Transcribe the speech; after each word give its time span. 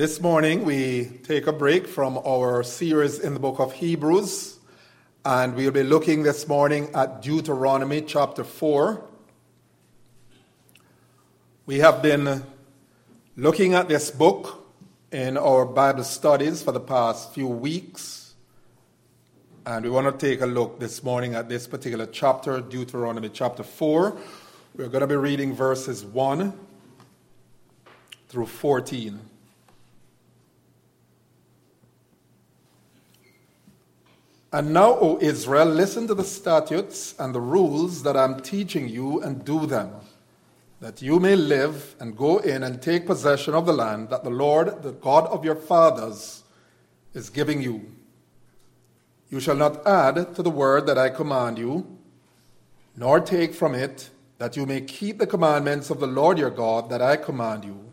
This 0.00 0.18
morning 0.18 0.64
we 0.64 1.20
take 1.24 1.46
a 1.46 1.52
break 1.52 1.86
from 1.86 2.16
our 2.26 2.62
series 2.62 3.18
in 3.18 3.34
the 3.34 3.38
book 3.38 3.60
of 3.60 3.74
Hebrews, 3.74 4.58
and 5.26 5.54
we'll 5.54 5.72
be 5.72 5.82
looking 5.82 6.22
this 6.22 6.48
morning 6.48 6.88
at 6.94 7.20
Deuteronomy 7.20 8.00
chapter 8.00 8.42
4. 8.42 9.04
We 11.66 11.80
have 11.80 12.00
been 12.00 12.44
looking 13.36 13.74
at 13.74 13.88
this 13.88 14.10
book 14.10 14.66
in 15.12 15.36
our 15.36 15.66
Bible 15.66 16.04
studies 16.04 16.62
for 16.62 16.72
the 16.72 16.80
past 16.80 17.34
few 17.34 17.48
weeks, 17.48 18.32
and 19.66 19.84
we 19.84 19.90
want 19.90 20.18
to 20.18 20.26
take 20.30 20.40
a 20.40 20.46
look 20.46 20.80
this 20.80 21.04
morning 21.04 21.34
at 21.34 21.50
this 21.50 21.66
particular 21.66 22.06
chapter, 22.06 22.62
Deuteronomy 22.62 23.28
chapter 23.28 23.62
4. 23.62 24.16
We're 24.76 24.88
going 24.88 25.02
to 25.02 25.06
be 25.06 25.16
reading 25.16 25.54
verses 25.54 26.06
1 26.06 26.58
through 28.30 28.46
14. 28.46 29.20
And 34.52 34.72
now, 34.72 34.98
O 34.98 35.18
Israel, 35.20 35.66
listen 35.66 36.08
to 36.08 36.14
the 36.14 36.24
statutes 36.24 37.14
and 37.18 37.32
the 37.32 37.40
rules 37.40 38.02
that 38.02 38.16
I'm 38.16 38.40
teaching 38.40 38.88
you 38.88 39.22
and 39.22 39.44
do 39.44 39.64
them, 39.64 39.92
that 40.80 41.00
you 41.00 41.20
may 41.20 41.36
live 41.36 41.94
and 42.00 42.16
go 42.16 42.38
in 42.38 42.64
and 42.64 42.82
take 42.82 43.06
possession 43.06 43.54
of 43.54 43.66
the 43.66 43.72
land 43.72 44.10
that 44.10 44.24
the 44.24 44.30
Lord, 44.30 44.82
the 44.82 44.90
God 44.92 45.26
of 45.26 45.44
your 45.44 45.54
fathers, 45.54 46.42
is 47.14 47.30
giving 47.30 47.62
you. 47.62 47.92
You 49.30 49.38
shall 49.38 49.54
not 49.54 49.86
add 49.86 50.34
to 50.34 50.42
the 50.42 50.50
word 50.50 50.86
that 50.86 50.98
I 50.98 51.10
command 51.10 51.56
you, 51.56 51.98
nor 52.96 53.20
take 53.20 53.54
from 53.54 53.76
it, 53.76 54.10
that 54.38 54.56
you 54.56 54.66
may 54.66 54.80
keep 54.80 55.18
the 55.18 55.28
commandments 55.28 55.90
of 55.90 56.00
the 56.00 56.08
Lord 56.08 56.38
your 56.38 56.50
God 56.50 56.90
that 56.90 57.00
I 57.00 57.16
command 57.16 57.64
you. 57.64 57.92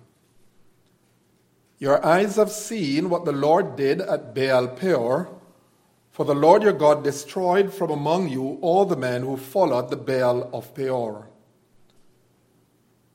Your 1.78 2.04
eyes 2.04 2.38
have 2.38 2.50
seen 2.50 3.12
what 3.12 3.26
the 3.26 3.32
Lord 3.32 3.76
did 3.76 4.02
at 4.02 4.34
Baal 4.34 4.68
Peor 4.68 5.37
for 6.18 6.26
the 6.26 6.34
Lord 6.34 6.64
your 6.64 6.74
God 6.74 7.04
destroyed 7.04 7.72
from 7.72 7.92
among 7.92 8.30
you 8.30 8.58
all 8.62 8.86
the 8.86 8.96
men 8.96 9.22
who 9.22 9.38
followed 9.38 9.92
the 9.92 9.96
Baal 9.96 10.50
of 10.52 10.74
Peor. 10.74 11.30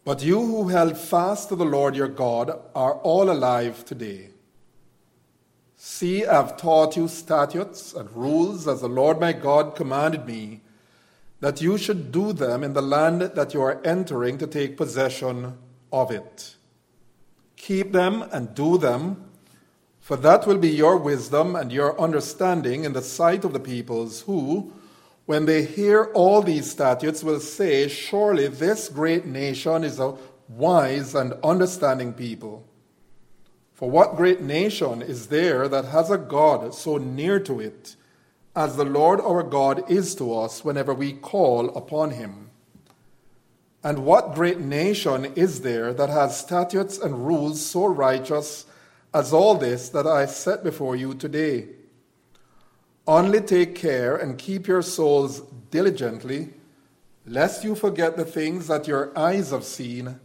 But 0.05 0.23
you 0.23 0.41
who 0.41 0.69
held 0.69 0.97
fast 0.97 1.49
to 1.49 1.57
the 1.57 1.65
Lord 1.65 1.97
your 1.97 2.07
God 2.07 2.57
are 2.77 2.95
all 2.99 3.29
alive 3.29 3.85
today. 3.85 4.29
See, 5.75 6.25
I 6.25 6.33
have 6.35 6.57
taught 6.57 6.97
you 6.97 7.09
statutes 7.09 7.93
and 7.93 8.09
rules 8.13 8.69
as 8.69 8.83
the 8.83 8.89
Lord 8.89 9.19
my 9.19 9.33
God 9.33 9.75
commanded 9.75 10.25
me, 10.25 10.61
that 11.41 11.61
you 11.61 11.79
should 11.79 12.13
do 12.13 12.33
them 12.33 12.63
in 12.63 12.73
the 12.73 12.83
land 12.83 13.21
that 13.23 13.53
you 13.53 13.63
are 13.63 13.85
entering 13.85 14.39
to 14.39 14.47
take 14.47 14.77
possession 14.77 15.59
of 15.93 16.13
it. 16.13 16.55
Keep 17.57 17.91
them 17.91 18.23
and 18.31 18.55
do 18.55 18.79
them 18.79 19.32
for 20.03 20.17
that 20.17 20.49
will 20.49 20.59
be 20.59 20.69
your 20.69 20.97
wisdom 20.97 21.55
and 21.55 21.71
your 21.71 21.99
understanding 21.99 22.85
in 22.85 22.93
the 22.93 23.01
sight 23.01 23.45
of 23.45 23.53
the 23.53 23.61
peoples, 23.61 24.23
who, 24.23 24.73
when 25.27 25.47
they 25.47 25.65
hear 25.65 26.11
all 26.13 26.43
these 26.43 26.69
statutes, 26.69 27.23
will 27.23 27.39
say, 27.39 27.87
Surely 27.87 28.49
this 28.49 28.89
great 28.89 29.27
nation 29.27 29.85
is 29.85 30.01
a 30.01 30.17
wise 30.49 31.15
and 31.15 31.35
understanding 31.45 32.13
people. 32.13 32.67
For 33.75 33.89
what 33.89 34.17
great 34.17 34.41
nation 34.41 35.03
is 35.03 35.29
there 35.29 35.69
that 35.69 35.85
has 35.85 36.11
a 36.11 36.19
God 36.19 36.75
so 36.75 36.97
near 36.99 37.39
to 37.39 37.61
it, 37.61 37.95
as 38.57 38.75
the 38.75 38.85
Lord 38.85 39.21
our 39.21 39.45
God 39.45 39.89
is 39.89 40.17
to 40.17 40.35
us 40.37 40.65
whenever 40.65 40.93
we 40.93 41.13
call 41.13 41.69
upon 41.77 42.11
him? 42.11 42.51
And 43.85 44.05
what 44.05 44.35
great 44.35 44.59
nation 44.59 45.27
is 45.37 45.61
there 45.61 45.95
that 45.95 46.09
has 46.09 46.37
statutes 46.37 46.99
and 46.99 47.25
rules 47.25 47.65
so 47.65 47.87
righteous? 47.87 48.67
As 49.15 49.33
all 49.33 49.55
this 49.55 49.89
that 49.91 50.07
I 50.07 50.27
set 50.27 50.65
before 50.65 50.97
you 50.97 51.15
today. 51.15 51.69
Only 53.07 53.41
take 53.41 53.75
care 53.75 54.17
and 54.17 54.39
keep 54.39 54.67
your 54.67 54.83
souls 54.83 55.43
diligently, 55.71 56.55
lest 57.27 57.65
you 57.65 57.75
forget 57.75 58.17
the 58.17 58.25
things 58.25 58.69
that 58.69 58.87
your 58.87 59.17
eyes 59.19 59.51
have 59.51 59.65
seen, 59.65 60.21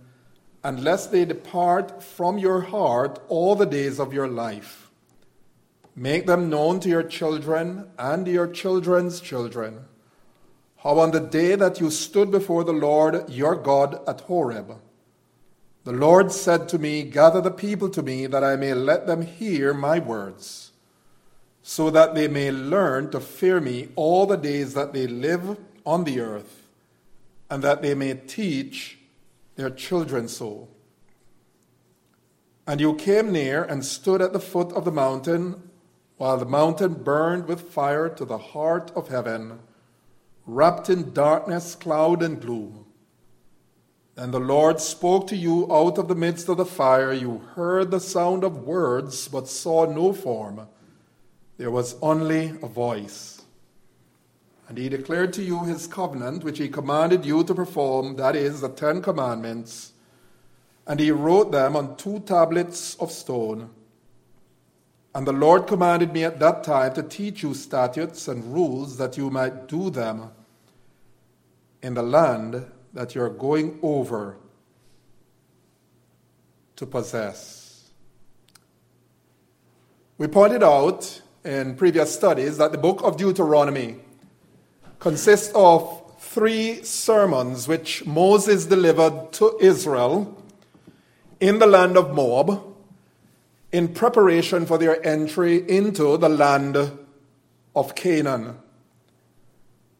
and 0.64 0.84
lest 0.84 1.12
they 1.12 1.26
depart 1.26 2.04
from 2.04 2.38
your 2.38 2.62
heart 2.62 3.20
all 3.30 3.56
the 3.56 3.66
days 3.66 4.00
of 4.00 4.14
your 4.14 4.28
life. 4.28 4.90
Make 5.96 6.28
them 6.28 6.50
known 6.50 6.80
to 6.82 6.90
your 6.90 7.04
children 7.04 7.90
and 7.98 8.28
your 8.28 8.48
children's 8.48 9.20
children. 9.20 9.86
How 10.84 11.00
on 11.00 11.12
the 11.12 11.20
day 11.20 11.56
that 11.56 11.80
you 11.80 11.90
stood 11.90 12.30
before 12.30 12.64
the 12.64 12.74
Lord 12.74 13.28
your 13.30 13.56
God 13.56 14.08
at 14.08 14.22
Horeb, 14.22 14.80
the 15.88 15.94
Lord 15.94 16.34
said 16.34 16.68
to 16.68 16.78
me, 16.78 17.04
Gather 17.04 17.40
the 17.40 17.50
people 17.50 17.88
to 17.92 18.04
me, 18.04 18.28
that 18.28 18.44
I 18.44 18.58
may 18.58 18.74
let 18.74 19.08
them 19.08 19.22
hear 19.22 19.74
my 19.74 20.00
words, 20.00 20.74
so 21.62 21.90
that 21.92 22.14
they 22.14 22.28
may 22.28 22.52
learn 22.52 23.10
to 23.12 23.22
fear 23.22 23.62
me 23.62 23.88
all 23.96 24.26
the 24.26 24.36
days 24.36 24.74
that 24.74 24.92
they 24.92 25.08
live 25.08 25.58
on 25.86 26.04
the 26.04 26.20
earth, 26.20 26.64
and 27.50 27.64
that 27.64 27.82
they 27.82 27.96
may 27.96 28.16
teach 28.16 28.98
their 29.56 29.70
children 29.70 30.28
so. 30.28 30.68
And 32.68 32.82
you 32.82 32.94
came 32.96 33.32
near 33.32 33.64
and 33.64 33.86
stood 33.86 34.22
at 34.22 34.34
the 34.34 34.42
foot 34.42 34.74
of 34.74 34.84
the 34.84 34.92
mountain, 34.92 35.70
while 36.18 36.38
the 36.38 36.46
mountain 36.46 36.96
burned 36.96 37.48
with 37.48 37.62
fire 37.62 38.10
to 38.10 38.26
the 38.26 38.38
heart 38.38 38.92
of 38.94 39.08
heaven, 39.08 39.60
wrapped 40.46 40.90
in 40.90 41.14
darkness, 41.14 41.76
cloud, 41.76 42.22
and 42.22 42.42
gloom. 42.42 42.87
And 44.18 44.34
the 44.34 44.40
Lord 44.40 44.82
spoke 44.82 45.28
to 45.28 45.36
you 45.36 45.72
out 45.72 46.00
of 46.00 46.08
the 46.08 46.16
midst 46.16 46.50
of 46.50 46.58
the 46.58 46.66
fire. 46.66 47.14
You 47.14 47.38
heard 47.54 47.92
the 47.92 48.00
sound 48.00 48.44
of 48.44 48.64
words, 48.64 49.28
but 49.28 49.48
saw 49.48 49.86
no 49.86 50.12
form. 50.12 50.68
There 51.58 51.70
was 51.70 51.96
only 52.02 52.58
a 52.64 52.68
voice. 52.68 53.44
And 54.68 54.78
he 54.80 54.90
declared 54.90 55.34
to 55.34 55.44
you 55.44 55.64
his 55.66 55.86
covenant, 55.86 56.44
which 56.44 56.58
he 56.58 56.68
commanded 56.68 57.26
you 57.26 57.44
to 57.44 57.54
perform, 57.54 58.16
that 58.16 58.36
is, 58.36 58.62
the 58.62 58.70
Ten 58.70 59.04
Commandments. 59.04 59.94
And 60.88 61.00
he 61.00 61.12
wrote 61.12 61.52
them 61.52 61.76
on 61.76 61.96
two 61.96 62.20
tablets 62.22 62.96
of 62.96 63.12
stone. 63.12 63.70
And 65.14 65.28
the 65.28 65.32
Lord 65.32 65.68
commanded 65.68 66.12
me 66.12 66.24
at 66.24 66.40
that 66.40 66.64
time 66.64 66.96
to 66.96 67.04
teach 67.04 67.44
you 67.44 67.54
statutes 67.54 68.28
and 68.28 68.52
rules 68.52 68.98
that 68.98 69.16
you 69.16 69.30
might 69.30 69.68
do 69.68 69.92
them 69.92 70.32
in 71.84 71.94
the 71.94 72.04
land 72.04 72.66
that 72.94 73.16
you're 73.16 73.30
going 73.30 73.80
over 73.82 74.38
to 76.76 76.86
possess. 76.86 77.90
We 80.18 80.28
pointed 80.28 80.64
out 80.64 81.22
in 81.44 81.76
previous 81.76 82.14
studies 82.14 82.58
that 82.58 82.72
the 82.72 82.78
book 82.78 83.02
of 83.04 83.18
Deuteronomy 83.18 83.98
consists 85.00 85.52
of 85.54 86.04
three 86.20 86.84
sermons 86.84 87.68
which 87.68 88.06
Moses 88.06 88.66
delivered 88.66 89.32
to 89.34 89.58
Israel 89.62 90.44
in 91.40 91.60
the 91.60 91.68
land 91.68 91.98
of 91.98 92.14
Moab 92.14 92.64
in 93.72 93.88
preparation 93.90 94.66
for 94.66 94.78
their 94.78 95.06
entry 95.06 95.58
into 95.70 96.18
the 96.18 96.30
land 96.30 96.92
of 97.76 97.96
Canaan. 97.96 98.58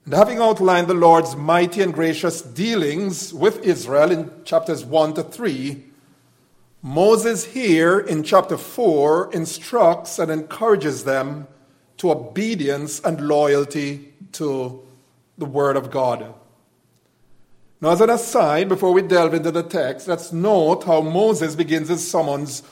And 0.08 0.14
having 0.14 0.40
outlined 0.40 0.88
the 0.88 0.94
Lord's 0.94 1.36
mighty 1.36 1.82
and 1.82 1.94
gracious 1.94 2.42
dealings 2.42 3.34
with 3.34 3.66
Israel 3.66 4.10
in 4.10 4.32
chapters 4.46 4.86
1 4.86 5.16
to 5.16 5.24
3, 5.24 5.84
Moses 6.82 7.44
here 7.44 8.00
in 8.00 8.24
chapter 8.24 8.56
4 8.56 9.34
instructs 9.34 10.18
and 10.18 10.32
encourages 10.32 11.04
them 11.04 11.46
to 11.98 12.10
obedience 12.10 13.02
and 13.02 13.28
loyalty 13.28 14.14
to 14.32 14.82
the 15.38 15.44
Word 15.44 15.76
of 15.76 15.92
God. 15.92 16.34
Now, 17.82 17.90
as 17.90 18.00
an 18.00 18.10
aside, 18.10 18.70
before 18.70 18.94
we 18.94 19.02
delve 19.02 19.34
into 19.34 19.52
the 19.52 19.62
text, 19.62 20.08
let's 20.08 20.32
note 20.32 20.86
how 20.86 21.02
Moses 21.02 21.54
begins 21.54 21.90
his 21.90 22.10
summons 22.10 22.64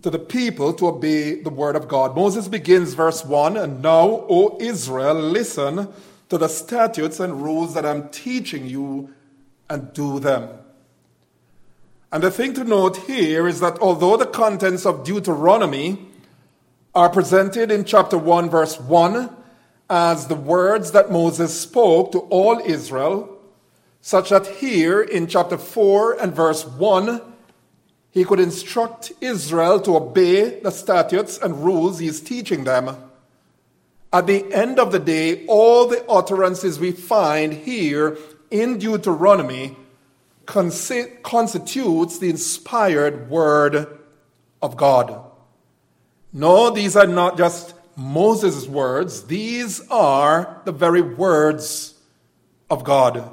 to 0.00 0.08
the 0.08 0.18
people 0.18 0.72
to 0.72 0.86
obey 0.86 1.42
the 1.42 1.50
Word 1.50 1.76
of 1.76 1.88
God. 1.88 2.16
Moses 2.16 2.48
begins 2.48 2.94
verse 2.94 3.22
1 3.22 3.58
And 3.58 3.82
now, 3.82 4.24
O 4.30 4.56
Israel, 4.62 5.12
listen 5.12 5.92
to 6.28 6.38
the 6.38 6.48
statutes 6.48 7.20
and 7.20 7.42
rules 7.42 7.74
that 7.74 7.84
I'm 7.86 8.08
teaching 8.08 8.66
you 8.66 9.14
and 9.68 9.92
do 9.92 10.18
them. 10.18 10.48
And 12.12 12.22
the 12.22 12.30
thing 12.30 12.54
to 12.54 12.64
note 12.64 12.96
here 12.96 13.48
is 13.48 13.60
that 13.60 13.78
although 13.80 14.16
the 14.16 14.26
contents 14.26 14.86
of 14.86 15.04
Deuteronomy 15.04 15.98
are 16.94 17.10
presented 17.10 17.70
in 17.70 17.84
chapter 17.84 18.16
1, 18.16 18.48
verse 18.50 18.78
1, 18.78 19.34
as 19.90 20.28
the 20.28 20.36
words 20.36 20.92
that 20.92 21.10
Moses 21.10 21.58
spoke 21.60 22.12
to 22.12 22.20
all 22.20 22.60
Israel, 22.64 23.36
such 24.00 24.30
that 24.30 24.46
here 24.46 25.02
in 25.02 25.26
chapter 25.26 25.58
4 25.58 26.20
and 26.20 26.34
verse 26.34 26.64
1, 26.64 27.20
he 28.10 28.24
could 28.24 28.38
instruct 28.38 29.12
Israel 29.20 29.80
to 29.80 29.96
obey 29.96 30.60
the 30.60 30.70
statutes 30.70 31.36
and 31.36 31.64
rules 31.64 31.98
he's 31.98 32.20
teaching 32.20 32.62
them. 32.62 32.96
At 34.14 34.28
the 34.28 34.54
end 34.54 34.78
of 34.78 34.92
the 34.92 35.00
day, 35.00 35.44
all 35.46 35.88
the 35.88 36.08
utterances 36.08 36.78
we 36.78 36.92
find 36.92 37.52
here 37.52 38.16
in 38.48 38.78
Deuteronomy 38.78 39.76
constitutes 40.46 42.18
the 42.20 42.30
inspired 42.30 43.28
word 43.28 43.88
of 44.62 44.76
God. 44.76 45.20
No, 46.32 46.70
these 46.70 46.94
are 46.94 47.08
not 47.08 47.36
just 47.36 47.74
Moses' 47.96 48.68
words, 48.68 49.24
these 49.24 49.80
are 49.88 50.60
the 50.64 50.70
very 50.70 51.02
words 51.02 51.94
of 52.70 52.84
God. 52.84 53.32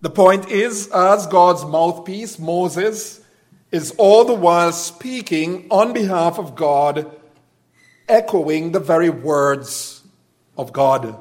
The 0.00 0.08
point 0.08 0.48
is, 0.48 0.88
as 0.94 1.26
God's 1.26 1.62
mouthpiece, 1.62 2.38
Moses 2.38 3.20
is 3.70 3.94
all 3.98 4.24
the 4.24 4.32
while 4.32 4.72
speaking 4.72 5.66
on 5.70 5.92
behalf 5.92 6.38
of 6.38 6.54
God, 6.54 7.20
echoing 8.08 8.72
the 8.72 8.80
very 8.80 9.10
words 9.10 10.02
of 10.56 10.72
God. 10.72 11.16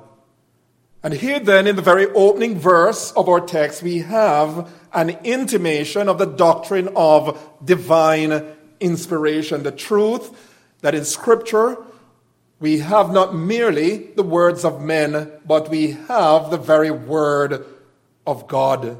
And 1.01 1.13
here, 1.13 1.39
then, 1.39 1.68
in 1.68 1.75
the 1.75 1.81
very 1.81 2.07
opening 2.07 2.57
verse 2.57 3.12
of 3.12 3.27
our 3.27 3.41
text, 3.41 3.83
we 3.83 4.00
have 4.00 4.71
an 4.94 5.09
intimation 5.24 6.07
of 6.07 6.18
the 6.18 6.25
doctrine 6.25 6.89
of 6.95 7.38
divine 7.63 8.45
inspiration, 8.80 9.63
the 9.63 9.71
truth 9.71 10.31
that 10.81 10.95
in 10.95 11.06
Scripture 11.06 11.77
we 12.59 12.80
have 12.80 13.12
not 13.12 13.36
merely 13.36 13.97
the 14.15 14.24
words 14.24 14.63
of 14.63 14.81
men, 14.81 15.29
but 15.45 15.69
we 15.69 15.91
have 16.07 16.50
the 16.50 16.57
very 16.57 16.91
word 16.91 17.65
of 18.25 18.47
God. 18.47 18.97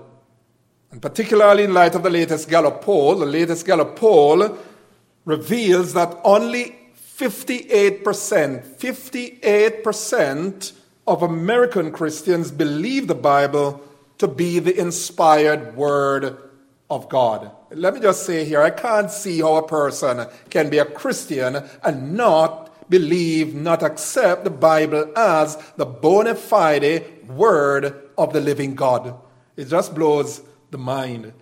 And 0.92 1.02
particularly 1.02 1.64
in 1.64 1.74
light 1.74 1.96
of 1.96 2.04
the 2.04 2.10
latest 2.10 2.50
Gallup 2.50 2.82
poll, 2.82 3.16
the 3.16 3.26
latest 3.26 3.66
Gallup 3.66 3.96
poll 3.96 4.58
reveals 5.24 5.94
that 5.94 6.20
only 6.26 6.76
58%, 7.30 8.02
58% 8.78 10.74
of 11.06 11.22
American 11.22 11.92
Christians 11.92 12.52
believe 12.52 13.08
the 13.08 13.16
Bible 13.16 13.82
to 14.18 14.28
be 14.28 14.60
the 14.60 14.78
inspired 14.80 15.76
word 15.76 16.38
of 16.90 17.10
God. 17.10 17.52
Let 17.72 17.96
me 17.96 18.00
just 18.00 18.26
say 18.26 18.46
here 18.46 18.62
I 18.62 18.70
can't 18.70 19.12
see 19.12 19.42
how 19.42 19.56
a 19.56 19.68
person 19.68 20.28
can 20.50 20.70
be 20.70 20.78
a 20.78 20.86
Christian 20.86 21.64
and 21.84 22.14
not 22.14 22.90
believe, 22.90 23.56
not 23.56 23.84
accept 23.84 24.44
the 24.44 24.50
Bible 24.50 25.12
as 25.18 25.58
the 25.78 25.86
bona 25.86 26.36
fide 26.36 27.28
word 27.28 28.10
of 28.18 28.34
the 28.34 28.42
living 28.42 28.76
God. 28.76 29.16
It 29.56 29.66
just 29.66 29.96
blows 29.96 30.42
the 30.72 30.78
mind. 30.78 31.34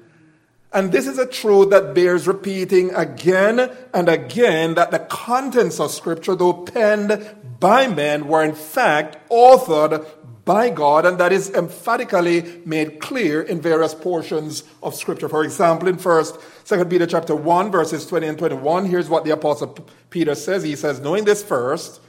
And 0.73 0.91
this 0.91 1.05
is 1.05 1.17
a 1.17 1.25
truth 1.25 1.69
that 1.71 1.93
bears 1.93 2.27
repeating 2.27 2.93
again 2.93 3.69
and 3.93 4.07
again 4.07 4.75
that 4.75 4.91
the 4.91 4.99
contents 4.99 5.79
of 5.79 5.91
Scripture, 5.91 6.33
though 6.33 6.53
penned 6.53 7.35
by 7.59 7.87
men 7.87 8.27
were 8.27 8.43
in 8.43 8.55
fact 8.55 9.17
authored 9.29 10.07
by 10.45 10.69
God, 10.69 11.05
and 11.05 11.17
that 11.19 11.31
is 11.31 11.51
emphatically 11.51 12.61
made 12.65 12.99
clear 12.99 13.41
in 13.41 13.61
various 13.61 13.93
portions 13.93 14.63
of 14.81 14.95
Scripture. 14.95 15.29
For 15.29 15.43
example, 15.43 15.87
in 15.87 15.97
First, 15.97 16.39
Second 16.63 16.89
Peter 16.89 17.05
chapter 17.05 17.35
one, 17.35 17.69
verses 17.69 18.07
twenty 18.07 18.27
and 18.27 18.37
twenty-one, 18.37 18.85
here's 18.85 19.09
what 19.09 19.23
the 19.23 19.31
Apostle 19.31 19.67
Peter 20.09 20.33
says. 20.33 20.63
He 20.63 20.75
says, 20.75 20.99
"Knowing 20.99 21.25
this 21.25 21.43
first, 21.43 22.01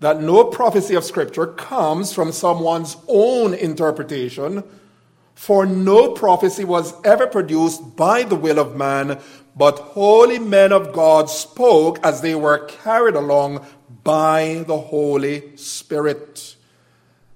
that 0.00 0.20
no 0.20 0.44
prophecy 0.44 0.96
of 0.96 1.04
Scripture 1.04 1.46
comes 1.46 2.12
from 2.12 2.32
someone's 2.32 2.96
own 3.08 3.54
interpretation." 3.54 4.64
For 5.34 5.66
no 5.66 6.12
prophecy 6.12 6.64
was 6.64 6.94
ever 7.04 7.26
produced 7.26 7.96
by 7.96 8.22
the 8.22 8.36
will 8.36 8.58
of 8.58 8.76
man, 8.76 9.20
but 9.56 9.78
holy 9.78 10.38
men 10.38 10.72
of 10.72 10.92
God 10.92 11.28
spoke 11.28 11.98
as 12.04 12.20
they 12.20 12.34
were 12.34 12.66
carried 12.66 13.14
along 13.14 13.66
by 14.04 14.64
the 14.66 14.78
Holy 14.78 15.56
Spirit. 15.56 16.56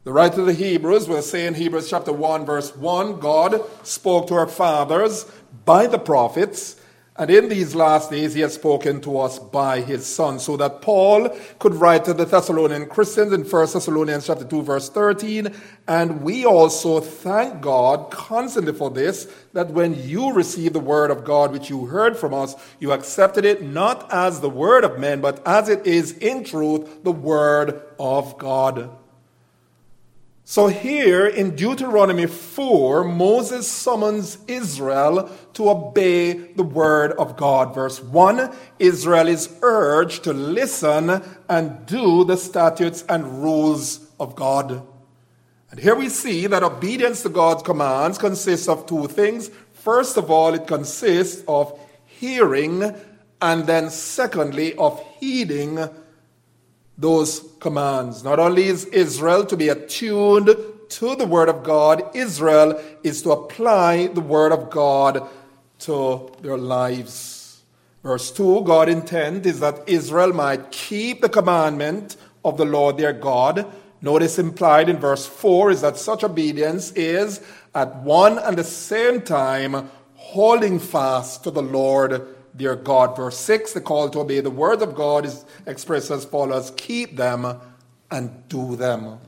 The 0.05 0.13
writer 0.13 0.41
of 0.41 0.47
the 0.47 0.53
Hebrews 0.53 1.09
will 1.09 1.23
say 1.23 1.47
in 1.47 1.55
Hebrews 1.55 1.91
chapter 1.91 2.13
1, 2.13 2.47
verse 2.47 2.77
1 2.77 3.19
God 3.19 3.61
spoke 3.83 4.29
to 4.29 4.35
our 4.35 4.47
fathers 4.47 5.31
by 5.65 5.89
the 5.89 5.99
prophets 5.99 6.81
and 7.19 7.31
in 7.31 7.49
these 7.49 7.75
last 7.75 8.11
days, 8.11 8.35
he 8.35 8.41
has 8.41 8.55
spoken 8.55 9.01
to 9.03 9.19
us 9.19 9.39
by 9.39 9.81
his 9.81 10.07
Son, 10.07 10.39
so 10.39 10.57
that 10.57 10.83
Paul 10.83 11.31
could 11.59 11.75
write 11.75 12.05
to 12.05 12.15
the 12.15 12.25
Thessalonian 12.25 12.87
Christians 12.87 13.33
in 13.33 13.43
1 13.43 13.67
Thessalonians 13.73 14.27
chapter 14.27 14.45
2, 14.45 14.63
verse 14.63 14.89
13. 14.89 15.55
And 15.89 16.23
we 16.23 16.45
also 16.45 17.01
thank 17.01 17.61
God 17.61 18.11
constantly 18.11 18.73
for 18.73 18.91
this, 18.91 19.33
that 19.53 19.71
when 19.71 19.95
you 20.07 20.33
received 20.33 20.75
the 20.75 20.81
word 20.81 21.11
of 21.11 21.25
God 21.25 21.53
which 21.53 21.71
you 21.71 21.87
heard 21.87 22.17
from 22.17 22.35
us, 22.35 22.55
you 22.81 22.93
accepted 22.93 23.45
it 23.45 23.63
not 23.63 24.13
as 24.13 24.41
the 24.41 24.51
word 24.51 24.85
of 24.85 24.99
men, 24.99 25.21
but 25.21 25.47
as 25.47 25.69
it 25.69 25.87
is 25.87 26.13
in 26.19 26.45
truth 26.45 27.03
the 27.05 27.13
word 27.13 27.83
of 27.99 28.37
God. 28.39 28.91
So 30.49 30.69
here 30.69 31.27
in 31.27 31.57
Deuteronomy 31.57 32.27
4, 32.27 33.03
Moses 33.03 33.67
summons 33.67 34.39
Israel 34.47 35.29
to 35.55 35.69
obey 35.69 36.35
the 36.35 36.63
word 36.63 37.11
of 37.19 37.37
God. 37.37 37.75
Verse 37.75 38.01
1 38.01 38.55
Israel 38.79 39.27
is 39.27 39.53
urged 39.61 40.23
to 40.23 40.33
listen 40.33 41.21
and 41.49 41.85
do 41.87 42.23
the 42.23 42.37
statutes 42.37 43.05
and 43.09 43.43
rules 43.43 44.09
of 44.21 44.37
God. 44.37 44.87
And 45.73 45.81
here 45.81 45.97
we 45.97 46.09
see 46.09 46.47
that 46.47 46.63
obedience 46.63 47.25
to 47.25 47.29
God's 47.29 47.65
commands 47.65 48.17
consists 48.17 48.69
of 48.69 48.87
two 48.87 49.09
things. 49.09 49.51
First 49.73 50.17
of 50.17 50.31
all, 50.31 50.55
it 50.55 50.69
consists 50.69 51.43
of 51.49 51.77
hearing, 52.05 52.95
and 53.43 53.67
then 53.67 53.91
secondly, 53.91 54.77
of 54.77 55.03
heeding 55.19 55.89
those 56.99 57.41
commands. 57.61 58.25
Not 58.25 58.39
only 58.39 58.67
is 58.67 58.87
Israel 58.87 59.45
to 59.47 59.57
be 59.57 59.69
attuned 59.69 60.57
to 60.89 61.17
the 61.17 61.27
Word 61.27 61.49
of 61.49 61.63
God, 61.63 62.15
Israel 62.15 62.81
is 63.03 63.23
to 63.23 63.33
apply 63.33 64.07
the 64.09 64.21
Word 64.21 64.53
of 64.53 64.71
God 64.71 65.29
to 65.81 66.33
their 66.41 66.57
lives. 66.57 67.63
Verse 68.03 68.31
2 68.31 68.63
God 68.63 68.89
intent 68.89 69.47
is 69.47 69.61
that 69.61 69.89
Israel 69.89 70.33
might 70.33 70.71
keep 70.71 71.21
the 71.21 71.29
commandment 71.29 72.17
of 72.45 72.57
the 72.57 72.65
Lord 72.65 72.97
their 72.97 73.13
God. 73.13 73.67
Notice 74.01 74.39
implied 74.39 74.89
in 74.89 74.99
verse 74.99 75.27
4 75.27 75.73
is 75.73 75.81
that 75.81 75.97
such 75.97 76.23
obedience 76.23 76.93
is 76.93 77.41
at 77.75 77.97
one 77.97 78.39
and 78.39 78.57
the 78.57 78.65
same 78.65 79.21
time 79.23 79.91
holding 80.15 80.79
fast 80.79 81.43
to 81.45 81.51
the 81.51 81.63
Lord 81.63 82.36
their 82.57 82.77
God. 82.77 83.17
Verse 83.17 83.39
6, 83.39 83.73
the 83.73 83.81
call 83.81 84.09
to 84.11 84.21
obey 84.21 84.41
the 84.41 84.51
word 84.51 84.83
of 84.83 84.95
God 84.95 85.25
is 85.25 85.45
expressed 85.67 86.11
as 86.11 86.25
follows 86.25 86.73
keep 86.77 87.17
them 87.17 87.61
and 88.11 88.49
do 88.49 88.77
them. 88.77 89.19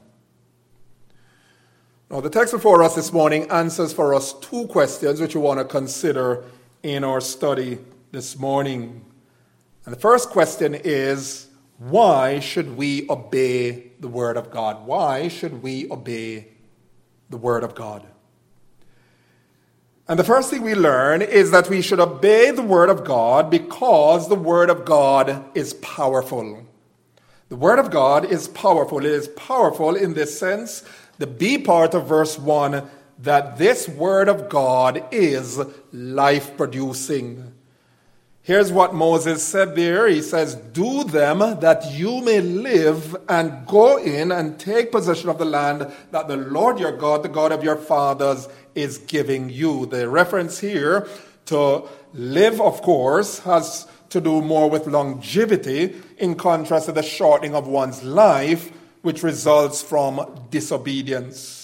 Now, 2.11 2.21
the 2.21 2.31
text 2.31 2.55
before 2.55 2.83
us 2.83 2.95
this 2.95 3.13
morning 3.13 3.51
answers 3.51 3.93
for 3.93 4.15
us 4.15 4.33
two 4.33 4.67
questions 4.69 5.21
which 5.21 5.35
we 5.35 5.43
want 5.43 5.59
to 5.59 5.65
consider 5.65 6.45
in 6.83 7.05
our 7.05 7.21
study 7.21 7.79
this 8.13 8.39
morning. 8.39 9.05
And 9.85 9.95
the 9.95 10.01
first 10.01 10.31
question 10.31 10.75
is 10.75 11.49
why 11.79 12.41
should 12.41 12.77
we 12.77 13.07
obey 13.11 13.93
the 14.01 14.09
Word 14.09 14.37
of 14.37 14.51
God? 14.51 14.87
Why 14.87 15.29
should 15.29 15.63
we 15.63 15.91
obey 15.91 16.49
the 17.29 17.37
Word 17.37 17.63
of 17.63 17.75
God? 17.75 18.07
And 20.09 20.19
the 20.19 20.25
first 20.25 20.51
thing 20.51 20.63
we 20.63 20.75
learn 20.75 21.21
is 21.21 21.51
that 21.51 21.69
we 21.69 21.83
should 21.83 22.01
obey 22.01 22.51
the 22.51 22.63
Word 22.63 22.89
of 22.89 23.05
God 23.05 23.51
because 23.51 24.29
the 24.29 24.35
Word 24.35 24.71
of 24.71 24.87
God 24.87 25.45
is 25.55 25.75
powerful. 25.75 26.67
The 27.51 27.57
Word 27.57 27.79
of 27.79 27.91
God 27.91 28.25
is 28.25 28.49
powerful. 28.49 29.01
It 29.01 29.05
is 29.05 29.29
powerful 29.29 29.95
in 29.95 30.15
this 30.15 30.39
sense, 30.39 30.83
the 31.19 31.27
B 31.27 31.59
part 31.59 31.93
of 31.93 32.07
verse 32.07 32.39
1, 32.39 32.89
that 33.19 33.59
this 33.59 33.87
Word 33.87 34.31
of 34.31 34.49
God 34.49 35.05
is 35.11 35.61
life 35.93 36.57
producing. 36.57 37.53
Here's 38.49 38.73
what 38.73 38.95
Moses 38.95 39.47
said 39.47 39.77
there. 39.77 40.09
He 40.09 40.23
says, 40.23 40.55
Do 40.55 41.05
them 41.05 41.41
that 41.61 41.93
you 41.93 42.23
may 42.23 42.41
live 42.41 43.15
and 43.29 43.67
go 43.67 43.99
in 43.99 44.33
and 44.33 44.59
take 44.59 44.91
possession 44.91 45.29
of 45.29 45.37
the 45.37 45.45
land 45.45 45.93
that 46.13 46.29
the 46.29 46.39
Lord 46.39 46.81
your 46.81 46.97
God, 46.97 47.23
the 47.23 47.29
God 47.29 47.53
of 47.53 47.63
your 47.63 47.77
fathers, 47.77 48.49
is 48.75 48.97
giving 48.97 49.51
you. 49.51 49.85
The 49.85 50.09
reference 50.09 50.61
here 50.61 51.07
to 51.45 51.87
live, 52.15 52.59
of 52.59 52.81
course, 52.81 53.41
has 53.41 53.87
to 54.09 54.19
do 54.19 54.41
more 54.41 54.71
with 54.71 54.87
longevity 54.87 55.97
in 56.17 56.35
contrast 56.35 56.87
to 56.87 56.93
the 56.93 57.03
shortening 57.03 57.55
of 57.55 57.67
one's 57.67 58.03
life, 58.03 58.73
which 59.03 59.23
results 59.23 59.83
from 59.83 60.47
disobedience. 60.49 61.58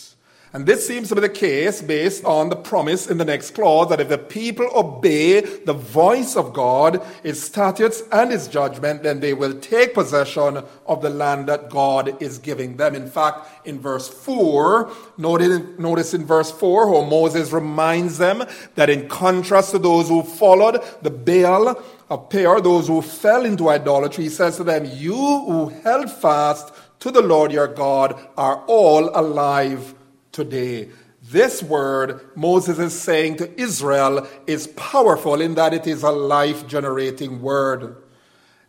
And 0.54 0.66
this 0.66 0.86
seems 0.86 1.08
to 1.08 1.16
be 1.16 1.20
the 1.20 1.28
case 1.28 1.82
based 1.82 2.24
on 2.24 2.48
the 2.48 2.54
promise 2.54 3.08
in 3.08 3.18
the 3.18 3.24
next 3.24 3.56
clause 3.56 3.88
that 3.88 3.98
if 3.98 4.08
the 4.08 4.16
people 4.16 4.70
obey 4.72 5.40
the 5.40 5.72
voice 5.72 6.36
of 6.36 6.52
God, 6.52 7.04
His 7.24 7.42
statutes, 7.42 8.04
and 8.12 8.30
His 8.30 8.46
judgment, 8.46 9.02
then 9.02 9.18
they 9.18 9.34
will 9.34 9.58
take 9.58 9.94
possession 9.94 10.62
of 10.86 11.02
the 11.02 11.10
land 11.10 11.48
that 11.48 11.70
God 11.70 12.22
is 12.22 12.38
giving 12.38 12.76
them. 12.76 12.94
In 12.94 13.10
fact, 13.10 13.66
in 13.66 13.80
verse 13.80 14.08
4, 14.08 14.92
notice 15.18 16.14
in 16.14 16.24
verse 16.24 16.52
4 16.52 16.86
how 16.86 17.02
Moses 17.02 17.50
reminds 17.50 18.18
them 18.18 18.44
that 18.76 18.88
in 18.88 19.08
contrast 19.08 19.72
to 19.72 19.80
those 19.80 20.08
who 20.08 20.22
followed 20.22 20.80
the 21.02 21.10
Baal 21.10 21.82
of 22.08 22.30
Peor, 22.30 22.60
those 22.60 22.86
who 22.86 23.02
fell 23.02 23.44
into 23.44 23.70
idolatry, 23.70 24.22
he 24.22 24.30
says 24.30 24.56
to 24.58 24.62
them, 24.62 24.88
You 24.94 25.16
who 25.16 25.70
held 25.82 26.12
fast 26.12 26.72
to 27.00 27.10
the 27.10 27.22
Lord 27.22 27.50
your 27.50 27.66
God 27.66 28.24
are 28.36 28.64
all 28.68 29.10
alive 29.18 29.96
today. 30.34 30.90
This 31.22 31.62
word 31.62 32.20
Moses 32.36 32.78
is 32.78 33.00
saying 33.00 33.36
to 33.36 33.58
Israel 33.58 34.28
is 34.46 34.66
powerful 34.66 35.40
in 35.40 35.54
that 35.54 35.72
it 35.72 35.86
is 35.86 36.02
a 36.02 36.10
life 36.10 36.66
generating 36.66 37.40
word. 37.40 37.96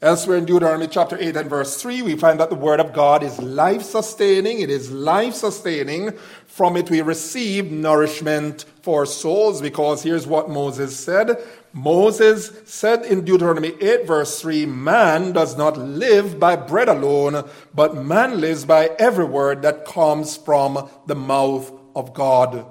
Elsewhere 0.02 0.38
in 0.38 0.46
Deuteronomy 0.46 0.88
chapter 0.88 1.18
8 1.18 1.38
and 1.38 1.50
verse 1.50 1.82
3, 1.82 2.02
we 2.02 2.18
find 2.18 2.38
that 2.42 2.50
the 2.50 2.56
word 2.56 2.82
of 2.82 2.92
God 2.92 3.24
is 3.24 3.40
life 3.42 3.82
sustaining. 3.82 4.60
It 4.60 4.70
is 4.70 4.92
life 4.92 5.36
sustaining. 5.36 6.12
From 6.48 6.76
it 6.76 6.90
we 6.90 7.02
receive 7.02 7.72
nourishment 7.72 8.66
for 8.82 9.06
souls 9.06 9.62
because 9.62 10.04
here's 10.04 10.28
what 10.28 10.50
Moses 10.50 11.00
said. 11.00 11.38
Moses 11.72 12.52
said 12.66 13.06
in 13.06 13.24
Deuteronomy 13.24 13.74
8 13.80 14.06
verse 14.06 14.42
3, 14.42 14.66
man 14.66 15.32
does 15.32 15.58
not 15.58 15.78
live 15.78 16.42
by 16.42 16.58
bread 16.58 16.90
alone, 16.90 17.48
but 17.74 17.96
man 17.96 18.42
lives 18.42 18.66
by 18.66 18.92
every 19.00 19.26
word 19.26 19.62
that 19.62 19.86
comes 19.86 20.36
from 20.36 20.90
the 21.06 21.16
mouth 21.16 21.72
of 21.96 22.14
God. 22.14 22.66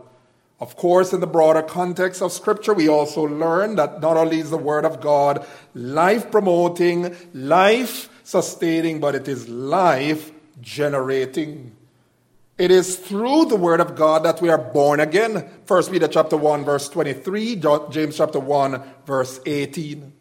Of 0.61 0.77
course, 0.77 1.13
in 1.13 1.21
the 1.21 1.27
broader 1.27 1.63
context 1.63 2.23
of 2.23 2.33
Scripture, 2.33 2.75
we 2.75 2.89
also 2.89 3.23
learn 3.23 3.77
that 3.77 4.01
not 4.01 4.17
only 4.17 4.39
is 4.39 4.51
the 4.51 4.57
Word 4.57 4.85
of 4.85 5.01
God 5.01 5.45
life 5.75 6.31
promoting, 6.31 7.15
life 7.33 8.09
sustaining, 8.23 9.01
but 9.01 9.15
it 9.15 9.27
is 9.27 9.49
life 9.49 10.31
generating. 10.61 11.75
It 12.57 12.71
is 12.71 12.97
through 12.97 13.47
the 13.47 13.57
Word 13.57 13.81
of 13.81 13.97
God 13.97 14.23
that 14.25 14.41
we 14.41 14.49
are 14.49 14.59
born 14.59 15.01
again. 15.01 15.51
1 15.67 15.85
Peter 15.87 16.07
chapter 16.07 16.37
1, 16.37 16.65
verse 16.65 16.89
23, 16.89 17.57
James 17.91 18.17
chapter 18.17 18.39
1, 18.39 18.83
verse 19.05 19.41
18. 19.45 20.13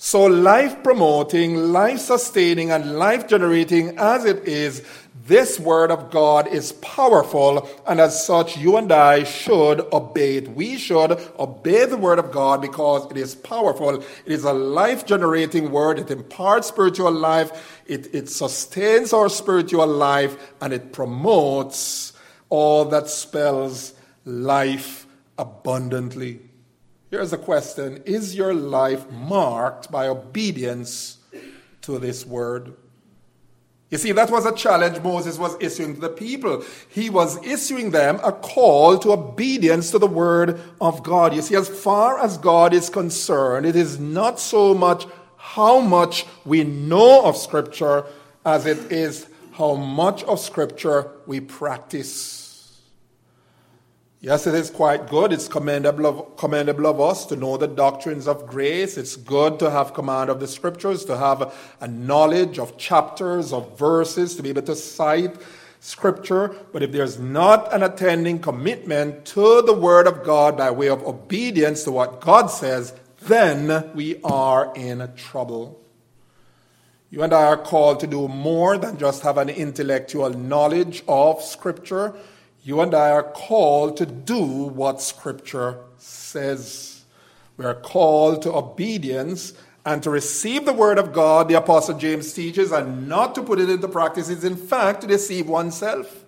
So, 0.00 0.26
life 0.26 0.82
promoting, 0.82 1.56
life 1.72 1.98
sustaining, 1.98 2.70
and 2.70 2.98
life 2.98 3.28
generating 3.28 3.98
as 3.98 4.24
it 4.24 4.46
is, 4.48 4.84
this 5.26 5.58
word 5.58 5.90
of 5.90 6.10
God 6.10 6.46
is 6.46 6.72
powerful, 6.72 7.68
and 7.86 8.00
as 8.00 8.24
such, 8.24 8.56
you 8.56 8.76
and 8.76 8.90
I 8.92 9.24
should 9.24 9.80
obey 9.92 10.36
it. 10.36 10.54
We 10.54 10.78
should 10.78 11.12
obey 11.38 11.86
the 11.86 11.96
word 11.96 12.18
of 12.18 12.30
God 12.30 12.62
because 12.62 13.10
it 13.10 13.16
is 13.16 13.34
powerful. 13.34 13.96
It 13.96 14.04
is 14.26 14.44
a 14.44 14.52
life 14.52 15.06
generating 15.06 15.70
word. 15.70 15.98
It 15.98 16.10
imparts 16.10 16.68
spiritual 16.68 17.12
life, 17.12 17.80
it, 17.86 18.14
it 18.14 18.28
sustains 18.28 19.12
our 19.12 19.28
spiritual 19.28 19.86
life, 19.86 20.54
and 20.60 20.72
it 20.72 20.92
promotes 20.92 22.12
all 22.48 22.84
that 22.86 23.08
spells 23.08 23.94
life 24.24 25.06
abundantly. 25.36 26.40
Here's 27.10 27.32
a 27.32 27.38
question 27.38 28.02
Is 28.04 28.34
your 28.34 28.54
life 28.54 29.10
marked 29.10 29.90
by 29.90 30.08
obedience 30.08 31.18
to 31.82 31.98
this 31.98 32.26
word? 32.26 32.74
You 33.90 33.96
see, 33.96 34.12
that 34.12 34.30
was 34.30 34.44
a 34.44 34.52
challenge 34.52 35.00
Moses 35.00 35.38
was 35.38 35.56
issuing 35.60 35.94
to 35.94 36.00
the 36.00 36.10
people. 36.10 36.62
He 36.90 37.08
was 37.08 37.42
issuing 37.44 37.90
them 37.90 38.20
a 38.22 38.32
call 38.32 38.98
to 38.98 39.12
obedience 39.12 39.90
to 39.92 39.98
the 39.98 40.06
word 40.06 40.60
of 40.80 41.02
God. 41.02 41.34
You 41.34 41.40
see, 41.40 41.56
as 41.56 41.68
far 41.68 42.18
as 42.18 42.36
God 42.36 42.74
is 42.74 42.90
concerned, 42.90 43.64
it 43.64 43.76
is 43.76 43.98
not 43.98 44.38
so 44.38 44.74
much 44.74 45.06
how 45.36 45.80
much 45.80 46.26
we 46.44 46.64
know 46.64 47.24
of 47.24 47.36
Scripture 47.36 48.04
as 48.44 48.66
it 48.66 48.92
is 48.92 49.26
how 49.52 49.74
much 49.74 50.22
of 50.24 50.38
Scripture 50.38 51.10
we 51.26 51.40
practice. 51.40 52.47
Yes, 54.20 54.48
it 54.48 54.54
is 54.54 54.68
quite 54.68 55.08
good. 55.08 55.32
It's 55.32 55.46
commendable 55.46 56.06
of, 56.06 56.36
commendable 56.36 56.88
of 56.88 57.00
us 57.00 57.24
to 57.26 57.36
know 57.36 57.56
the 57.56 57.68
doctrines 57.68 58.26
of 58.26 58.48
grace. 58.48 58.96
It's 58.96 59.14
good 59.14 59.60
to 59.60 59.70
have 59.70 59.94
command 59.94 60.28
of 60.28 60.40
the 60.40 60.48
scriptures, 60.48 61.04
to 61.04 61.16
have 61.16 61.54
a 61.80 61.86
knowledge 61.86 62.58
of 62.58 62.76
chapters, 62.76 63.52
of 63.52 63.78
verses, 63.78 64.34
to 64.34 64.42
be 64.42 64.48
able 64.48 64.62
to 64.62 64.74
cite 64.74 65.36
scripture. 65.78 66.48
But 66.72 66.82
if 66.82 66.90
there's 66.90 67.20
not 67.20 67.72
an 67.72 67.84
attending 67.84 68.40
commitment 68.40 69.24
to 69.26 69.62
the 69.62 69.72
word 69.72 70.08
of 70.08 70.24
God 70.24 70.56
by 70.56 70.72
way 70.72 70.88
of 70.88 71.06
obedience 71.06 71.84
to 71.84 71.92
what 71.92 72.20
God 72.20 72.48
says, 72.48 72.92
then 73.20 73.92
we 73.94 74.20
are 74.24 74.72
in 74.74 75.12
trouble. 75.14 75.80
You 77.10 77.22
and 77.22 77.32
I 77.32 77.44
are 77.44 77.56
called 77.56 78.00
to 78.00 78.08
do 78.08 78.26
more 78.26 78.78
than 78.78 78.98
just 78.98 79.22
have 79.22 79.38
an 79.38 79.48
intellectual 79.48 80.30
knowledge 80.30 81.04
of 81.06 81.40
scripture 81.40 82.16
you 82.68 82.82
and 82.82 82.94
I 82.94 83.12
are 83.12 83.22
called 83.22 83.96
to 83.96 84.04
do 84.04 84.44
what 84.44 85.00
Scripture 85.00 85.78
says. 85.96 87.02
We 87.56 87.64
are 87.64 87.72
called 87.72 88.42
to 88.42 88.52
obedience 88.52 89.54
and 89.86 90.02
to 90.02 90.10
receive 90.10 90.66
the 90.66 90.74
Word 90.74 90.98
of 90.98 91.14
God, 91.14 91.48
the 91.48 91.54
Apostle 91.54 91.96
James 91.96 92.30
teaches, 92.30 92.70
and 92.70 93.08
not 93.08 93.34
to 93.36 93.42
put 93.42 93.58
it 93.58 93.70
into 93.70 93.88
practice 93.88 94.28
is, 94.28 94.44
in 94.44 94.54
fact, 94.54 95.00
to 95.00 95.06
deceive 95.06 95.48
oneself. 95.48 96.26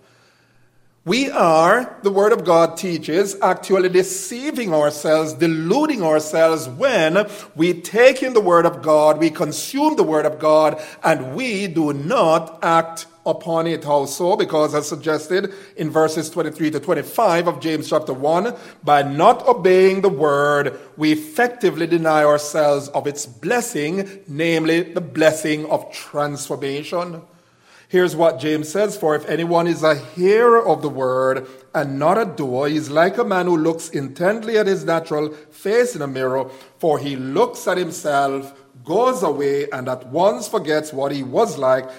We 1.04 1.30
are, 1.30 1.98
the 2.02 2.10
Word 2.10 2.32
of 2.32 2.46
God 2.46 2.78
teaches, 2.78 3.38
actually 3.42 3.90
deceiving 3.90 4.72
ourselves, 4.72 5.34
deluding 5.34 6.02
ourselves 6.02 6.66
when 6.66 7.28
we 7.54 7.74
take 7.74 8.22
in 8.22 8.32
the 8.32 8.40
Word 8.40 8.64
of 8.64 8.80
God, 8.80 9.18
we 9.18 9.28
consume 9.28 9.96
the 9.96 10.04
Word 10.04 10.24
of 10.24 10.38
God, 10.38 10.82
and 11.04 11.34
we 11.34 11.66
do 11.66 11.92
not 11.92 12.60
act 12.62 13.04
upon 13.30 13.66
it. 13.66 13.86
also. 13.86 14.36
Because 14.36 14.74
as 14.74 14.88
suggested 14.88 15.52
in 15.76 15.90
verses 15.90 16.28
23 16.30 16.70
to 16.72 16.80
25 16.80 17.48
of 17.48 17.60
James 17.60 17.88
chapter 17.88 18.12
1, 18.12 18.54
by 18.84 19.02
not 19.02 19.46
obeying 19.46 20.02
the 20.02 20.08
word, 20.08 20.78
we 20.96 21.12
effectively 21.12 21.86
deny 21.86 22.24
ourselves 22.24 22.88
of 22.88 23.06
its 23.06 23.26
blessing, 23.26 24.22
namely 24.28 24.82
the 24.82 25.00
blessing 25.00 25.66
of 25.70 25.90
transformation. 25.92 27.22
Here's 27.90 28.14
what 28.14 28.38
James 28.38 28.68
says 28.68 28.96
For 28.96 29.16
if 29.16 29.28
anyone 29.28 29.66
is 29.66 29.82
a 29.82 29.96
hearer 29.96 30.64
of 30.64 30.80
the 30.80 30.88
word 30.88 31.48
and 31.74 31.98
not 31.98 32.18
a 32.18 32.24
doer, 32.24 32.68
he 32.68 32.76
is 32.76 32.88
like 32.88 33.18
a 33.18 33.24
man 33.24 33.46
who 33.46 33.56
looks 33.56 33.88
intently 33.88 34.56
at 34.56 34.68
his 34.68 34.84
natural 34.84 35.32
face 35.50 35.96
in 35.96 36.02
a 36.02 36.06
mirror, 36.06 36.48
for 36.78 37.00
he 37.00 37.16
looks 37.16 37.66
at 37.66 37.78
himself, 37.78 38.54
goes 38.84 39.24
away, 39.24 39.68
and 39.70 39.88
at 39.88 40.06
once 40.06 40.46
forgets 40.46 40.92
what 40.92 41.10
he 41.10 41.24
was 41.24 41.58
like. 41.58 41.90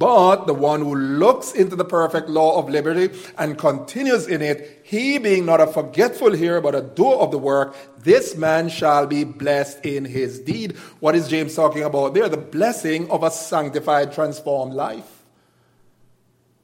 But 0.00 0.46
the 0.46 0.54
one 0.54 0.80
who 0.80 0.94
looks 0.96 1.52
into 1.52 1.76
the 1.76 1.84
perfect 1.84 2.30
law 2.30 2.58
of 2.58 2.70
liberty 2.70 3.14
and 3.36 3.58
continues 3.58 4.26
in 4.26 4.40
it, 4.40 4.80
he 4.82 5.18
being 5.18 5.44
not 5.44 5.60
a 5.60 5.66
forgetful 5.66 6.32
hearer, 6.32 6.62
but 6.62 6.74
a 6.74 6.80
doer 6.80 7.16
of 7.16 7.30
the 7.30 7.38
work, 7.38 7.76
this 8.02 8.34
man 8.34 8.70
shall 8.70 9.06
be 9.06 9.24
blessed 9.24 9.84
in 9.84 10.06
his 10.06 10.40
deed. 10.40 10.78
What 11.00 11.14
is 11.14 11.28
James 11.28 11.54
talking 11.54 11.82
about 11.82 12.14
there? 12.14 12.30
The 12.30 12.38
blessing 12.38 13.10
of 13.10 13.22
a 13.22 13.30
sanctified, 13.30 14.14
transformed 14.14 14.72
life. 14.72 15.19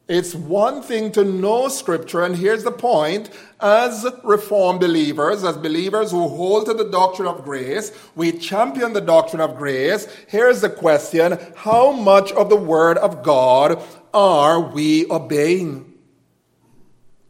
It's 0.08 0.36
one 0.36 0.82
thing 0.82 1.10
to 1.12 1.24
know 1.24 1.66
Scripture, 1.66 2.22
and 2.22 2.36
here's 2.36 2.62
the 2.62 2.70
point. 2.70 3.28
As 3.58 4.06
Reformed 4.22 4.78
believers, 4.78 5.42
as 5.42 5.56
believers 5.56 6.12
who 6.12 6.28
hold 6.28 6.66
to 6.66 6.74
the 6.74 6.88
doctrine 6.88 7.26
of 7.26 7.42
grace, 7.42 7.90
we 8.14 8.30
champion 8.30 8.92
the 8.92 9.00
doctrine 9.00 9.40
of 9.40 9.56
grace. 9.56 10.06
Here's 10.28 10.60
the 10.60 10.70
question 10.70 11.38
How 11.56 11.90
much 11.90 12.30
of 12.32 12.50
the 12.50 12.56
Word 12.56 12.98
of 12.98 13.24
God 13.24 13.82
are 14.14 14.60
we 14.60 15.10
obeying? 15.10 15.92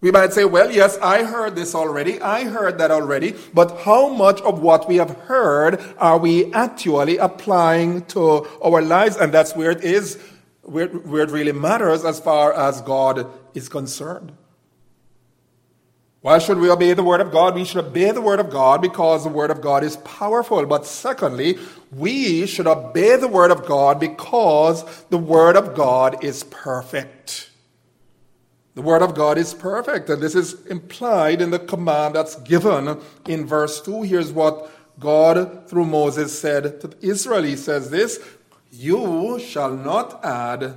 We 0.02 0.11
might 0.11 0.35
say, 0.35 0.45
well, 0.45 0.71
yes, 0.71 0.99
I 0.99 1.25
heard 1.25 1.56
this 1.56 1.75
already. 1.75 2.21
I 2.21 2.45
heard 2.45 2.76
that 2.78 2.90
already. 2.90 3.35
But 3.54 3.80
how 3.80 4.09
much 4.09 4.42
of 4.42 4.61
what 4.61 4.87
we 4.87 4.97
have 4.97 5.16
heard 5.23 5.83
are 5.97 6.18
we 6.18 6.52
actually 6.52 7.16
applying 7.16 8.04
to 8.06 8.47
our 8.62 8.83
lives? 8.83 9.16
And 9.16 9.33
that's 9.33 9.56
where 9.56 9.71
it 9.71 9.83
is 9.83 10.23
where, 10.66 10.88
where 10.88 11.23
it 11.23 11.30
really 11.30 11.52
matters 11.52 12.04
as 12.04 12.20
far 12.20 12.52
as 12.52 12.80
God 12.80 13.30
is 13.54 13.68
concerned. 13.68 14.32
Why 16.20 16.38
should 16.38 16.58
we 16.58 16.68
obey 16.68 16.92
the 16.92 17.04
Word 17.04 17.20
of 17.20 17.30
God? 17.30 17.54
We 17.54 17.64
should 17.64 17.85
obey 17.85 18.11
the 18.11 18.20
Word 18.20 18.40
of 18.40 18.50
God 18.50 18.82
because 18.82 19.23
the 19.23 19.30
Word 19.30 19.52
of 19.52 19.61
God 19.61 19.85
is 19.85 19.96
powerful. 19.99 20.66
But 20.66 20.85
secondly, 20.85 21.56
we 21.92 22.46
should 22.46 22.66
obey 22.66 23.14
the 23.16 23.28
Word 23.28 23.52
of 23.52 23.64
God 23.64 24.00
because 24.00 25.04
the 25.04 25.18
Word 25.18 25.56
of 25.56 25.76
God 25.76 26.25
is 26.25 26.42
perfect. 26.44 27.50
The 28.75 28.82
Word 28.82 29.02
of 29.02 29.14
God 29.14 29.38
is 29.38 29.54
perfect, 29.54 30.11
and 30.11 30.20
this 30.20 30.35
is 30.35 30.66
implied 30.66 31.40
in 31.40 31.50
the 31.50 31.61
command 31.61 32.16
that's 32.16 32.35
given 32.40 33.00
in 33.28 33.46
verse 33.46 33.80
2. 33.80 34.02
Here's 34.02 34.32
what 34.32 34.70
God, 34.99 35.68
through 35.68 35.87
Moses, 35.87 36.37
said 36.37 36.80
to 36.80 36.90
Israel. 37.00 37.44
He 37.44 37.56
says 37.56 37.88
this 37.90 38.18
you 38.70 39.38
shall 39.38 39.73
not 39.73 40.25
add 40.25 40.76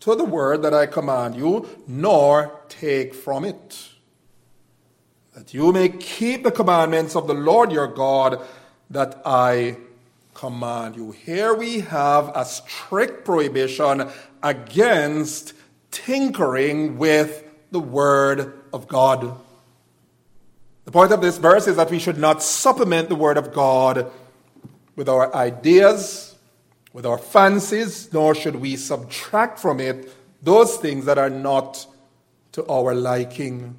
to 0.00 0.14
the 0.14 0.24
word 0.24 0.62
that 0.62 0.74
I 0.74 0.86
command 0.86 1.34
you, 1.36 1.68
nor 1.86 2.60
take 2.68 3.14
from 3.14 3.44
it. 3.44 3.88
That 5.34 5.54
you 5.54 5.72
may 5.72 5.88
keep 5.88 6.44
the 6.44 6.52
commandments 6.52 7.16
of 7.16 7.26
the 7.26 7.34
Lord 7.34 7.72
your 7.72 7.88
God 7.88 8.40
that 8.90 9.20
I 9.24 9.78
command 10.34 10.96
you. 10.96 11.12
Here 11.12 11.54
we 11.54 11.80
have 11.80 12.30
a 12.34 12.44
strict 12.44 13.24
prohibition 13.24 14.08
against 14.42 15.54
tinkering 15.90 16.98
with 16.98 17.44
the 17.70 17.80
word 17.80 18.52
of 18.72 18.86
God. 18.88 19.40
The 20.84 20.90
point 20.90 21.12
of 21.12 21.22
this 21.22 21.38
verse 21.38 21.66
is 21.66 21.76
that 21.76 21.90
we 21.90 21.98
should 21.98 22.18
not 22.18 22.42
supplement 22.42 23.08
the 23.08 23.14
word 23.14 23.38
of 23.38 23.52
God 23.52 24.10
with 24.96 25.08
our 25.08 25.34
ideas, 25.34 26.33
with 26.94 27.04
our 27.04 27.18
fancies, 27.18 28.10
nor 28.12 28.34
should 28.34 28.56
we 28.56 28.76
subtract 28.76 29.58
from 29.58 29.80
it 29.80 30.10
those 30.42 30.76
things 30.76 31.04
that 31.04 31.18
are 31.18 31.28
not 31.28 31.86
to 32.52 32.64
our 32.66 32.94
liking. 32.94 33.76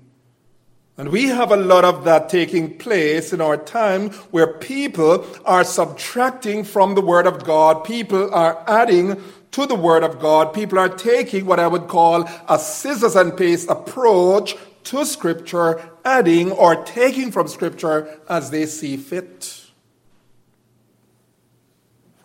And 0.98 1.10
we 1.10 1.28
have 1.28 1.52
a 1.52 1.58
lot 1.58 1.86
of 1.86 2.04
that 2.04 2.30
taking 2.30 2.78
place 2.78 3.32
in 3.34 3.42
our 3.42 3.58
time 3.58 4.10
where 4.32 4.54
people 4.54 5.26
are 5.46 5.64
subtracting 5.64 6.66
from 6.66 6.96
the 6.96 7.02
Word 7.02 7.26
of 7.26 7.44
God. 7.44 7.84
People 7.84 8.34
are 8.34 8.64
adding 8.68 9.22
to 9.52 9.66
the 9.66 9.76
Word 9.76 10.04
of 10.04 10.20
God. 10.20 10.54
People 10.54 10.78
are 10.78 10.90
taking 10.90 11.46
what 11.46 11.60
I 11.60 11.68
would 11.68 11.88
call 11.88 12.30
a 12.50 12.60
scissors 12.60 13.16
and 13.16 13.36
paste 13.36 13.70
approach 13.70 14.56
to 14.86 15.06
Scripture, 15.06 15.82
adding 16.04 16.52
or 16.52 16.84
taking 16.84 17.32
from 17.32 17.48
Scripture 17.48 18.20
as 18.30 18.52
they 18.52 18.66
see 18.66 18.98
fit. 18.98 19.65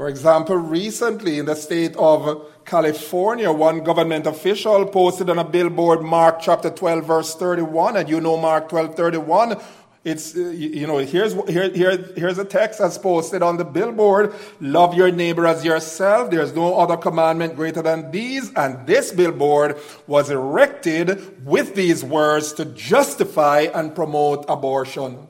For 0.00 0.08
example, 0.08 0.56
recently 0.56 1.40
in 1.40 1.44
the 1.44 1.54
state 1.54 1.94
of 1.96 2.50
California, 2.64 3.52
one 3.52 3.84
government 3.84 4.26
official 4.26 4.86
posted 4.86 5.28
on 5.28 5.38
a 5.38 5.44
billboard 5.44 6.00
Mark 6.00 6.40
chapter 6.40 6.70
12, 6.70 7.04
verse 7.04 7.34
31, 7.34 7.98
and 7.98 8.08
you 8.08 8.18
know 8.18 8.38
Mark 8.38 8.70
12, 8.70 8.94
31. 8.94 9.60
It's, 10.02 10.34
uh, 10.34 10.40
you 10.40 10.86
know, 10.86 10.96
here's, 10.96 11.34
here, 11.50 11.68
here, 11.68 11.98
here's 12.16 12.38
a 12.38 12.46
text 12.46 12.78
that's 12.78 12.96
posted 12.96 13.42
on 13.42 13.58
the 13.58 13.64
billboard 13.66 14.32
Love 14.58 14.94
your 14.94 15.12
neighbor 15.12 15.46
as 15.46 15.66
yourself. 15.66 16.30
There's 16.30 16.54
no 16.54 16.78
other 16.78 16.96
commandment 16.96 17.54
greater 17.54 17.82
than 17.82 18.10
these. 18.10 18.50
And 18.54 18.86
this 18.86 19.12
billboard 19.12 19.76
was 20.06 20.30
erected 20.30 21.44
with 21.44 21.74
these 21.74 22.02
words 22.02 22.54
to 22.54 22.64
justify 22.64 23.68
and 23.74 23.94
promote 23.94 24.46
abortion. 24.48 25.28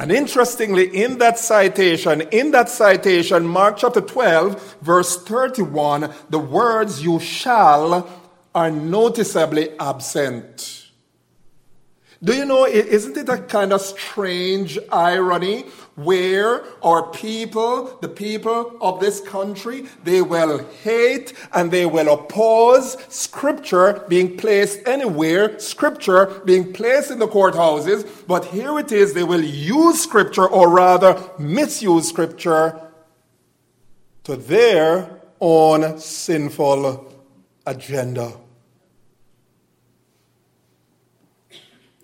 And 0.00 0.10
interestingly, 0.10 0.86
in 0.86 1.18
that 1.18 1.38
citation, 1.38 2.22
in 2.30 2.52
that 2.52 2.70
citation, 2.70 3.46
Mark 3.46 3.76
chapter 3.76 4.00
12, 4.00 4.78
verse 4.80 5.22
31, 5.24 6.10
the 6.30 6.38
words 6.38 7.04
you 7.04 7.20
shall 7.20 8.08
are 8.54 8.70
noticeably 8.70 9.78
absent. 9.78 10.86
Do 12.24 12.34
you 12.34 12.46
know, 12.46 12.64
isn't 12.64 13.14
it 13.14 13.28
a 13.28 13.42
kind 13.42 13.74
of 13.74 13.82
strange 13.82 14.78
irony 14.90 15.66
where 15.96 16.64
our 16.82 17.10
people, 17.10 17.98
the 18.00 18.08
people 18.08 18.76
of 18.80 19.00
this 19.00 19.20
country, 19.20 19.86
they 20.04 20.22
will 20.22 20.64
hate 20.82 21.32
and 21.52 21.70
they 21.70 21.86
will 21.86 22.12
oppose 22.12 22.96
scripture 23.12 24.04
being 24.08 24.36
placed 24.36 24.86
anywhere, 24.86 25.58
scripture 25.58 26.26
being 26.44 26.72
placed 26.72 27.10
in 27.10 27.18
the 27.18 27.28
courthouses, 27.28 28.08
but 28.26 28.46
here 28.46 28.78
it 28.78 28.92
is, 28.92 29.12
they 29.12 29.24
will 29.24 29.44
use 29.44 30.02
scripture 30.02 30.48
or 30.48 30.68
rather 30.68 31.20
misuse 31.38 32.08
scripture 32.08 32.80
to 34.24 34.36
their 34.36 35.20
own 35.40 35.98
sinful 35.98 37.12
agenda. 37.66 38.32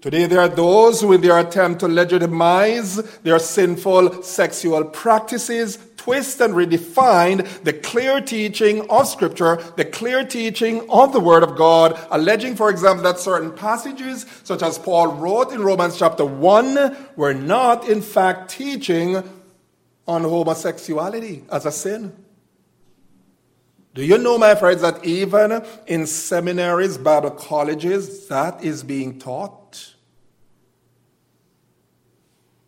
Today, 0.06 0.26
there 0.26 0.38
are 0.38 0.48
those 0.48 1.00
who, 1.00 1.14
in 1.14 1.20
their 1.20 1.36
attempt 1.36 1.80
to 1.80 1.88
legitimize 1.88 2.94
their 3.24 3.40
sinful 3.40 4.22
sexual 4.22 4.84
practices, 4.84 5.80
twist 5.96 6.40
and 6.40 6.54
redefine 6.54 7.44
the 7.64 7.72
clear 7.72 8.20
teaching 8.20 8.88
of 8.88 9.08
Scripture, 9.08 9.56
the 9.74 9.84
clear 9.84 10.24
teaching 10.24 10.88
of 10.90 11.12
the 11.12 11.18
Word 11.18 11.42
of 11.42 11.56
God, 11.56 11.98
alleging, 12.12 12.54
for 12.54 12.70
example, 12.70 13.02
that 13.02 13.18
certain 13.18 13.50
passages, 13.50 14.26
such 14.44 14.62
as 14.62 14.78
Paul 14.78 15.08
wrote 15.08 15.50
in 15.50 15.60
Romans 15.60 15.98
chapter 15.98 16.24
1, 16.24 16.96
were 17.16 17.34
not, 17.34 17.88
in 17.88 18.00
fact, 18.00 18.48
teaching 18.52 19.24
on 20.06 20.22
homosexuality 20.22 21.42
as 21.50 21.66
a 21.66 21.72
sin. 21.72 22.14
Do 23.92 24.04
you 24.04 24.18
know, 24.18 24.38
my 24.38 24.54
friends, 24.54 24.82
that 24.82 25.04
even 25.04 25.64
in 25.88 26.06
seminaries, 26.06 26.96
Bible 26.96 27.32
colleges, 27.32 28.28
that 28.28 28.62
is 28.62 28.84
being 28.84 29.18
taught? 29.18 29.94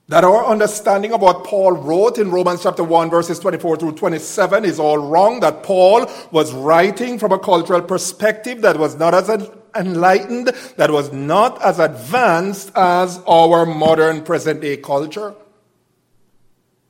That 0.09 0.25
our 0.25 0.47
understanding 0.47 1.13
of 1.13 1.21
what 1.21 1.45
Paul 1.45 1.73
wrote 1.73 2.17
in 2.17 2.31
Romans 2.31 2.63
chapter 2.63 2.83
1 2.83 3.11
verses 3.11 3.39
24 3.39 3.77
through 3.77 3.93
27 3.93 4.65
is 4.65 4.81
all 4.81 4.97
wrong. 4.97 5.41
That 5.41 5.63
Paul 5.63 6.11
was 6.31 6.53
writing 6.55 7.19
from 7.19 7.33
a 7.33 7.39
cultural 7.39 7.83
perspective 7.83 8.63
that 8.63 8.79
was 8.79 8.95
not 8.95 9.13
as 9.13 9.29
enlightened, 9.77 10.49
that 10.79 10.91
was 10.91 11.13
not 11.13 11.63
as 11.63 11.79
advanced 11.79 12.73
as 12.75 13.21
our 13.29 13.67
modern 13.67 14.23
present 14.23 14.63
day 14.63 14.79
culture. 14.79 15.35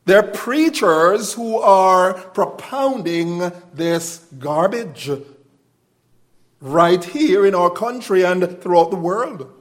There 0.04 0.20
are 0.20 0.30
preachers 0.30 1.32
who 1.32 1.58
are 1.58 2.14
propounding 2.14 3.50
this 3.74 4.26
garbage 4.38 5.10
right 6.60 7.02
here 7.02 7.44
in 7.44 7.56
our 7.56 7.70
country 7.70 8.22
and 8.22 8.62
throughout 8.62 8.90
the 8.90 8.96
world 8.96 9.52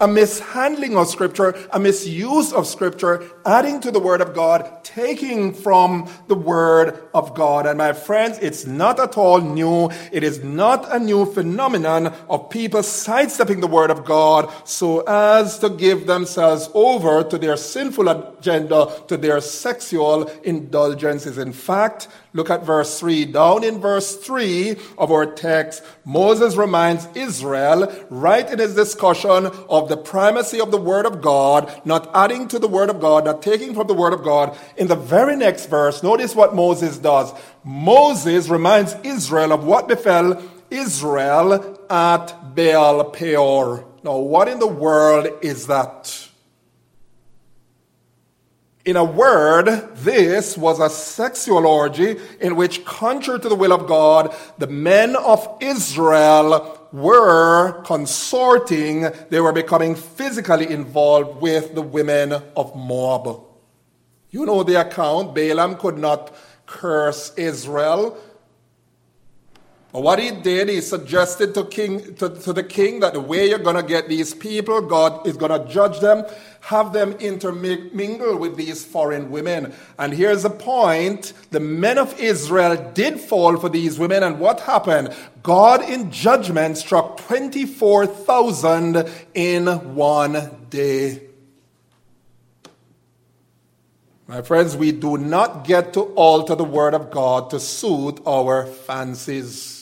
a 0.00 0.08
mishandling 0.08 0.96
of 0.96 1.08
Scripture, 1.08 1.54
a 1.72 1.78
misuse 1.78 2.52
of 2.52 2.66
Scripture, 2.66 3.30
adding 3.46 3.80
to 3.80 3.92
the 3.92 4.00
Word 4.00 4.20
of 4.20 4.34
God, 4.34 4.82
taking 4.82 5.54
from 5.54 6.10
the 6.26 6.34
Word 6.34 6.98
of 7.14 7.34
God. 7.34 7.66
And 7.66 7.78
my 7.78 7.92
friends, 7.92 8.38
it's 8.42 8.66
not 8.66 8.98
at 8.98 9.16
all 9.16 9.40
new. 9.40 9.90
It 10.10 10.24
is 10.24 10.42
not 10.42 10.92
a 10.92 10.98
new 10.98 11.26
phenomenon 11.26 12.08
of 12.28 12.50
people 12.50 12.82
sidestepping 12.82 13.60
the 13.60 13.68
Word 13.68 13.90
of 13.90 14.04
God 14.04 14.52
so 14.64 15.00
as 15.06 15.58
to 15.60 15.70
give 15.70 16.06
themselves 16.06 16.68
over 16.74 17.22
to 17.22 17.38
their 17.38 17.56
sinful 17.56 18.08
agenda, 18.08 19.02
to 19.06 19.16
their 19.16 19.40
sexual 19.40 20.24
indulgences. 20.42 21.38
In 21.38 21.52
fact, 21.52 22.08
Look 22.34 22.50
at 22.50 22.64
verse 22.64 22.98
3. 22.98 23.26
Down 23.26 23.62
in 23.62 23.80
verse 23.80 24.16
3 24.16 24.76
of 24.98 25.12
our 25.12 25.24
text, 25.24 25.84
Moses 26.04 26.56
reminds 26.56 27.06
Israel, 27.14 27.94
right 28.10 28.50
in 28.50 28.58
his 28.58 28.74
discussion 28.74 29.46
of 29.46 29.88
the 29.88 29.96
primacy 29.96 30.60
of 30.60 30.72
the 30.72 30.80
Word 30.80 31.06
of 31.06 31.22
God, 31.22 31.72
not 31.84 32.10
adding 32.12 32.48
to 32.48 32.58
the 32.58 32.66
Word 32.66 32.90
of 32.90 33.00
God, 33.00 33.24
not 33.24 33.40
taking 33.40 33.72
from 33.72 33.86
the 33.86 33.94
Word 33.94 34.12
of 34.12 34.24
God. 34.24 34.58
In 34.76 34.88
the 34.88 34.96
very 34.96 35.36
next 35.36 35.66
verse, 35.66 36.02
notice 36.02 36.34
what 36.34 36.56
Moses 36.56 36.98
does. 36.98 37.32
Moses 37.62 38.48
reminds 38.48 38.96
Israel 39.04 39.52
of 39.52 39.64
what 39.64 39.86
befell 39.86 40.42
Israel 40.70 41.78
at 41.88 42.54
Baal 42.56 43.04
Peor. 43.10 43.86
Now, 44.02 44.18
what 44.18 44.48
in 44.48 44.58
the 44.58 44.66
world 44.66 45.28
is 45.40 45.68
that? 45.68 46.23
In 48.84 48.96
a 48.96 49.04
word, 49.04 49.66
this 49.94 50.58
was 50.58 50.78
a 50.78 50.90
sexual 50.90 51.66
orgy 51.66 52.16
in 52.38 52.54
which, 52.54 52.84
contrary 52.84 53.40
to 53.40 53.48
the 53.48 53.54
will 53.54 53.72
of 53.72 53.86
God, 53.86 54.34
the 54.58 54.66
men 54.66 55.16
of 55.16 55.48
Israel 55.60 56.78
were 56.92 57.82
consorting, 57.84 59.10
they 59.30 59.40
were 59.40 59.54
becoming 59.54 59.94
physically 59.94 60.70
involved 60.70 61.40
with 61.40 61.74
the 61.74 61.80
women 61.80 62.34
of 62.54 62.76
Moab. 62.76 63.40
You 64.28 64.44
know 64.44 64.62
the 64.62 64.78
account. 64.78 65.34
Balaam 65.34 65.76
could 65.76 65.96
not 65.96 66.34
curse 66.66 67.32
Israel. 67.36 68.18
But 69.94 70.02
what 70.02 70.18
he 70.18 70.32
did, 70.32 70.68
he 70.68 70.82
suggested 70.82 71.54
to, 71.54 71.64
king, 71.64 72.16
to, 72.16 72.28
to 72.28 72.52
the 72.52 72.64
king 72.64 73.00
that 73.00 73.14
the 73.14 73.20
way 73.20 73.48
you're 73.48 73.60
going 73.60 73.76
to 73.76 73.82
get 73.82 74.08
these 74.08 74.34
people, 74.34 74.82
God 74.82 75.26
is 75.26 75.38
going 75.38 75.52
to 75.52 75.72
judge 75.72 76.00
them 76.00 76.26
have 76.64 76.92
them 76.94 77.12
intermingle 77.20 78.38
with 78.38 78.56
these 78.56 78.84
foreign 78.84 79.30
women. 79.30 79.74
And 79.98 80.14
here's 80.14 80.44
the 80.44 80.50
point 80.50 81.34
the 81.50 81.60
men 81.60 81.98
of 81.98 82.18
Israel 82.18 82.92
did 82.94 83.20
fall 83.20 83.58
for 83.58 83.68
these 83.68 83.98
women, 83.98 84.22
and 84.22 84.40
what 84.40 84.60
happened? 84.60 85.14
God, 85.42 85.82
in 85.82 86.10
judgment, 86.10 86.78
struck 86.78 87.18
24,000 87.18 89.10
in 89.34 89.66
one 89.94 90.66
day. 90.70 91.24
My 94.26 94.40
friends, 94.40 94.74
we 94.74 94.90
do 94.90 95.18
not 95.18 95.66
get 95.66 95.92
to 95.92 96.00
alter 96.14 96.54
the 96.54 96.64
Word 96.64 96.94
of 96.94 97.10
God 97.10 97.50
to 97.50 97.60
suit 97.60 98.20
our 98.26 98.64
fancies. 98.64 99.73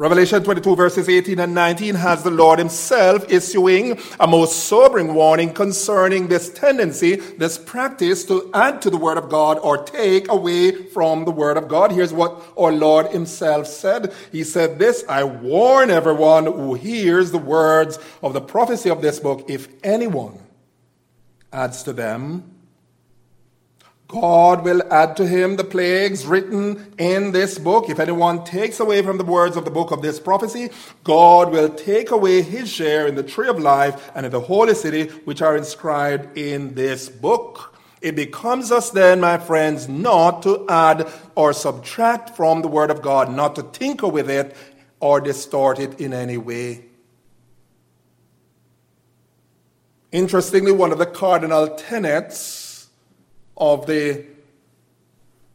Revelation 0.00 0.42
22 0.42 0.76
verses 0.76 1.10
18 1.10 1.38
and 1.40 1.54
19 1.54 1.94
has 1.94 2.22
the 2.22 2.30
Lord 2.30 2.58
himself 2.58 3.30
issuing 3.30 4.00
a 4.18 4.26
most 4.26 4.64
sobering 4.64 5.12
warning 5.12 5.52
concerning 5.52 6.28
this 6.28 6.48
tendency, 6.48 7.16
this 7.16 7.58
practice 7.58 8.24
to 8.24 8.50
add 8.54 8.80
to 8.80 8.88
the 8.88 8.96
word 8.96 9.18
of 9.18 9.28
God 9.28 9.58
or 9.58 9.76
take 9.84 10.30
away 10.32 10.72
from 10.72 11.26
the 11.26 11.30
word 11.30 11.58
of 11.58 11.68
God. 11.68 11.92
Here's 11.92 12.14
what 12.14 12.42
our 12.56 12.72
Lord 12.72 13.08
himself 13.08 13.66
said. 13.66 14.14
He 14.32 14.42
said 14.42 14.78
this, 14.78 15.04
I 15.06 15.22
warn 15.24 15.90
everyone 15.90 16.46
who 16.46 16.72
hears 16.72 17.30
the 17.30 17.36
words 17.36 17.98
of 18.22 18.32
the 18.32 18.40
prophecy 18.40 18.88
of 18.88 19.02
this 19.02 19.20
book, 19.20 19.50
if 19.50 19.68
anyone 19.84 20.38
adds 21.52 21.82
to 21.82 21.92
them, 21.92 22.59
God 24.10 24.64
will 24.64 24.82
add 24.92 25.16
to 25.18 25.26
him 25.26 25.54
the 25.54 25.62
plagues 25.62 26.26
written 26.26 26.92
in 26.98 27.30
this 27.30 27.60
book. 27.60 27.88
If 27.88 28.00
anyone 28.00 28.42
takes 28.42 28.80
away 28.80 29.02
from 29.02 29.18
the 29.18 29.24
words 29.24 29.56
of 29.56 29.64
the 29.64 29.70
book 29.70 29.92
of 29.92 30.02
this 30.02 30.18
prophecy, 30.18 30.70
God 31.04 31.52
will 31.52 31.68
take 31.68 32.10
away 32.10 32.42
his 32.42 32.68
share 32.68 33.06
in 33.06 33.14
the 33.14 33.22
tree 33.22 33.46
of 33.46 33.60
life 33.60 34.10
and 34.16 34.26
in 34.26 34.32
the 34.32 34.40
holy 34.40 34.74
city, 34.74 35.06
which 35.26 35.40
are 35.42 35.56
inscribed 35.56 36.36
in 36.36 36.74
this 36.74 37.08
book. 37.08 37.76
It 38.02 38.16
becomes 38.16 38.72
us 38.72 38.90
then, 38.90 39.20
my 39.20 39.38
friends, 39.38 39.88
not 39.88 40.42
to 40.42 40.66
add 40.68 41.08
or 41.36 41.52
subtract 41.52 42.36
from 42.36 42.62
the 42.62 42.68
word 42.68 42.90
of 42.90 43.02
God, 43.02 43.30
not 43.30 43.54
to 43.54 43.62
tinker 43.62 44.08
with 44.08 44.28
it, 44.28 44.56
or 44.98 45.20
distort 45.20 45.78
it 45.78 46.00
in 46.00 46.12
any 46.12 46.36
way. 46.36 46.84
Interestingly, 50.10 50.72
one 50.72 50.90
of 50.90 50.98
the 50.98 51.06
cardinal 51.06 51.68
tenets 51.76 52.69
of 53.60 53.86
the 53.86 54.24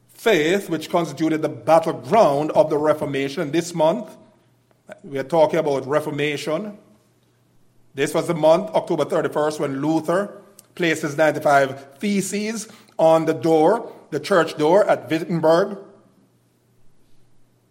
faith, 0.07 0.69
which 0.69 0.89
constituted 0.89 1.41
the 1.41 1.49
battleground 1.49 2.51
of 2.51 2.69
the 2.69 2.77
Reformation 2.77 3.51
this 3.51 3.73
month, 3.73 4.15
we 5.03 5.17
are 5.17 5.23
talking 5.23 5.59
about 5.59 5.85
Reformation. 5.87 6.77
This 7.95 8.13
was 8.13 8.27
the 8.27 8.35
month, 8.35 8.69
October 8.71 9.05
31st, 9.05 9.59
when 9.59 9.81
Luther 9.81 10.41
placed 10.75 11.01
his 11.01 11.17
95 11.17 11.97
Theses 11.97 12.67
on 12.99 13.25
the 13.25 13.33
door, 13.33 13.91
the 14.11 14.19
church 14.19 14.57
door 14.57 14.87
at 14.87 15.09
Wittenberg. 15.09 15.79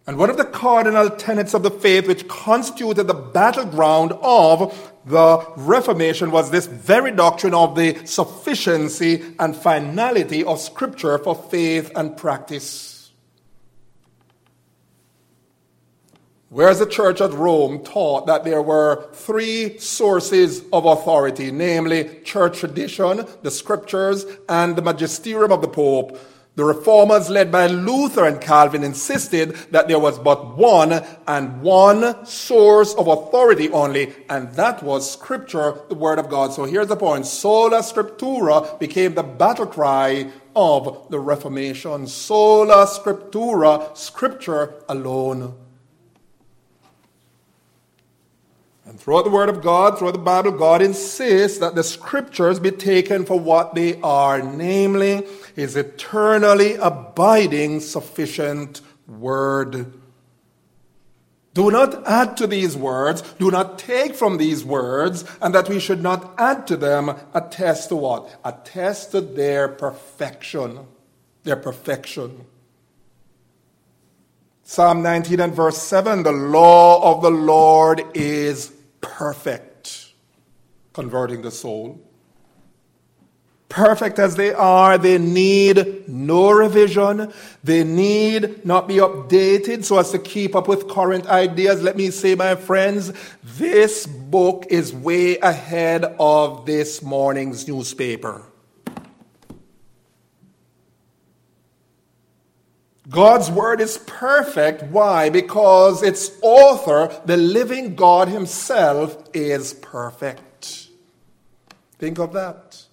And 0.07 0.17
one 0.17 0.29
of 0.29 0.37
the 0.37 0.45
cardinal 0.45 1.09
tenets 1.09 1.53
of 1.53 1.63
the 1.63 1.71
faith, 1.71 2.07
which 2.07 2.27
constituted 2.27 3.07
the 3.07 3.13
battleground 3.13 4.11
of 4.21 4.93
the 5.05 5.45
Reformation, 5.55 6.31
was 6.31 6.49
this 6.49 6.65
very 6.65 7.11
doctrine 7.11 7.53
of 7.53 7.75
the 7.75 8.05
sufficiency 8.05 9.23
and 9.39 9.55
finality 9.55 10.43
of 10.43 10.59
Scripture 10.59 11.17
for 11.17 11.35
faith 11.35 11.91
and 11.95 12.17
practice. 12.17 12.95
Whereas 16.49 16.79
the 16.79 16.85
church 16.85 17.19
at 17.19 17.33
Rome 17.33 17.83
taught 17.83 18.27
that 18.27 18.45
there 18.45 18.61
were 18.61 19.09
three 19.11 19.77
sources 19.77 20.63
of 20.71 20.85
authority, 20.85 21.51
namely 21.51 22.21
church 22.23 22.59
tradition, 22.59 23.25
the 23.41 23.51
scriptures, 23.51 24.25
and 24.47 24.75
the 24.75 24.81
magisterium 24.81 25.51
of 25.51 25.61
the 25.61 25.67
Pope, 25.67 26.17
the 26.55 26.63
reformers 26.63 27.29
led 27.29 27.51
by 27.51 27.67
Luther 27.67 28.25
and 28.25 28.39
Calvin 28.39 28.83
insisted 28.83 29.55
that 29.71 29.89
there 29.89 29.99
was 29.99 30.17
but 30.17 30.55
one 30.57 31.03
and 31.27 31.61
one 31.61 32.25
source 32.25 32.93
of 32.93 33.07
authority 33.07 33.69
only, 33.71 34.13
and 34.29 34.49
that 34.53 34.81
was 34.81 35.11
Scripture, 35.11 35.81
the 35.89 35.95
Word 35.95 36.17
of 36.17 36.29
God. 36.29 36.53
So 36.53 36.63
here's 36.63 36.87
the 36.87 36.95
point. 36.95 37.25
Sola 37.25 37.79
Scriptura 37.79 38.79
became 38.79 39.15
the 39.15 39.23
battle 39.23 39.67
cry 39.67 40.31
of 40.55 41.07
the 41.09 41.19
Reformation. 41.19 42.07
Sola 42.07 42.85
Scriptura, 42.87 43.95
Scripture 43.97 44.75
alone. 44.87 45.64
And 48.95 49.01
throughout 49.01 49.25
the 49.25 49.29
Word 49.29 49.49
of 49.49 49.61
God, 49.61 49.99
throughout 49.99 50.13
the 50.13 50.19
Bible, 50.19 50.51
God 50.51 50.81
insists 50.81 51.57
that 51.57 51.75
the 51.75 51.83
Scriptures 51.83 52.61
be 52.61 52.71
taken 52.71 53.25
for 53.25 53.37
what 53.37 53.75
they 53.75 53.99
are, 53.99 54.41
namely, 54.41 55.27
His 55.53 55.75
eternally 55.75 56.75
abiding, 56.75 57.81
sufficient 57.81 58.79
Word. 59.05 59.91
Do 61.53 61.71
not 61.71 62.07
add 62.07 62.37
to 62.37 62.47
these 62.47 62.77
words, 62.77 63.21
do 63.33 63.51
not 63.51 63.77
take 63.77 64.15
from 64.15 64.37
these 64.37 64.63
words, 64.63 65.25
and 65.41 65.53
that 65.53 65.67
we 65.67 65.81
should 65.81 66.01
not 66.01 66.33
add 66.37 66.65
to 66.67 66.77
them, 66.77 67.17
attest 67.33 67.89
to 67.89 67.97
what? 67.97 68.39
Attest 68.45 69.11
to 69.11 69.19
their 69.19 69.67
perfection. 69.67 70.87
Their 71.43 71.57
perfection. 71.57 72.45
Psalm 74.63 75.03
19 75.03 75.41
and 75.41 75.53
verse 75.53 75.79
7 75.79 76.23
The 76.23 76.31
law 76.31 77.13
of 77.13 77.21
the 77.21 77.29
Lord 77.29 78.01
is 78.13 78.71
perfect, 79.05 80.13
converting 80.93 81.41
the 81.41 81.51
soul. 81.51 82.01
Perfect 83.69 84.19
as 84.19 84.35
they 84.35 84.53
are, 84.53 84.97
they 84.97 85.17
need 85.17 86.07
no 86.07 86.51
revision. 86.51 87.33
They 87.63 87.83
need 87.83 88.65
not 88.65 88.87
be 88.87 88.95
updated 88.95 89.83
so 89.83 89.97
as 89.97 90.11
to 90.11 90.19
keep 90.19 90.55
up 90.55 90.67
with 90.67 90.87
current 90.87 91.27
ideas. 91.27 91.81
Let 91.81 91.97
me 91.97 92.09
say, 92.09 92.35
my 92.35 92.55
friends, 92.55 93.11
this 93.43 94.07
book 94.07 94.65
is 94.69 94.93
way 94.93 95.37
ahead 95.39 96.05
of 96.19 96.65
this 96.65 97.01
morning's 97.01 97.67
newspaper. 97.67 98.43
God's 103.09 103.51
word 103.51 103.81
is 103.81 103.99
perfect. 103.99 104.83
Why? 104.83 105.29
Because 105.29 106.01
its 106.01 106.31
author, 106.41 107.11
the 107.25 107.37
living 107.37 107.95
God 107.95 108.27
himself, 108.27 109.23
is 109.33 109.73
perfect. 109.75 110.89
Think 111.99 112.17
of 112.19 112.33
that. 112.33 112.83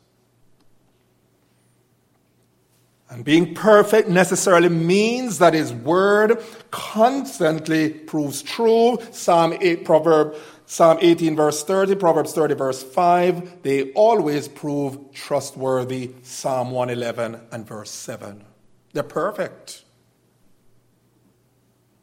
And 3.09 3.25
being 3.25 3.55
perfect 3.55 4.09
necessarily 4.09 4.71
means 4.71 5.39
that 5.39 5.53
his 5.53 5.71
word 5.73 6.43
constantly 6.71 7.91
proves 7.91 8.43
true. 8.43 8.99
Psalm 9.11 9.55
8, 9.61 9.85
Proverb, 9.85 10.35
Psalm 10.65 10.97
18, 11.01 11.37
verse 11.37 11.63
30, 11.63 11.97
Proverbs 11.97 12.33
30, 12.33 12.55
verse 12.55 12.83
5, 12.83 13.63
they 13.63 13.93
always 13.93 14.49
prove 14.49 15.13
trustworthy. 15.13 16.13
Psalm 16.23 16.71
111 16.71 17.39
and 17.51 17.67
verse 17.67 17.91
7. 17.91 18.45
They're 18.95 19.03
perfect. 19.03 19.85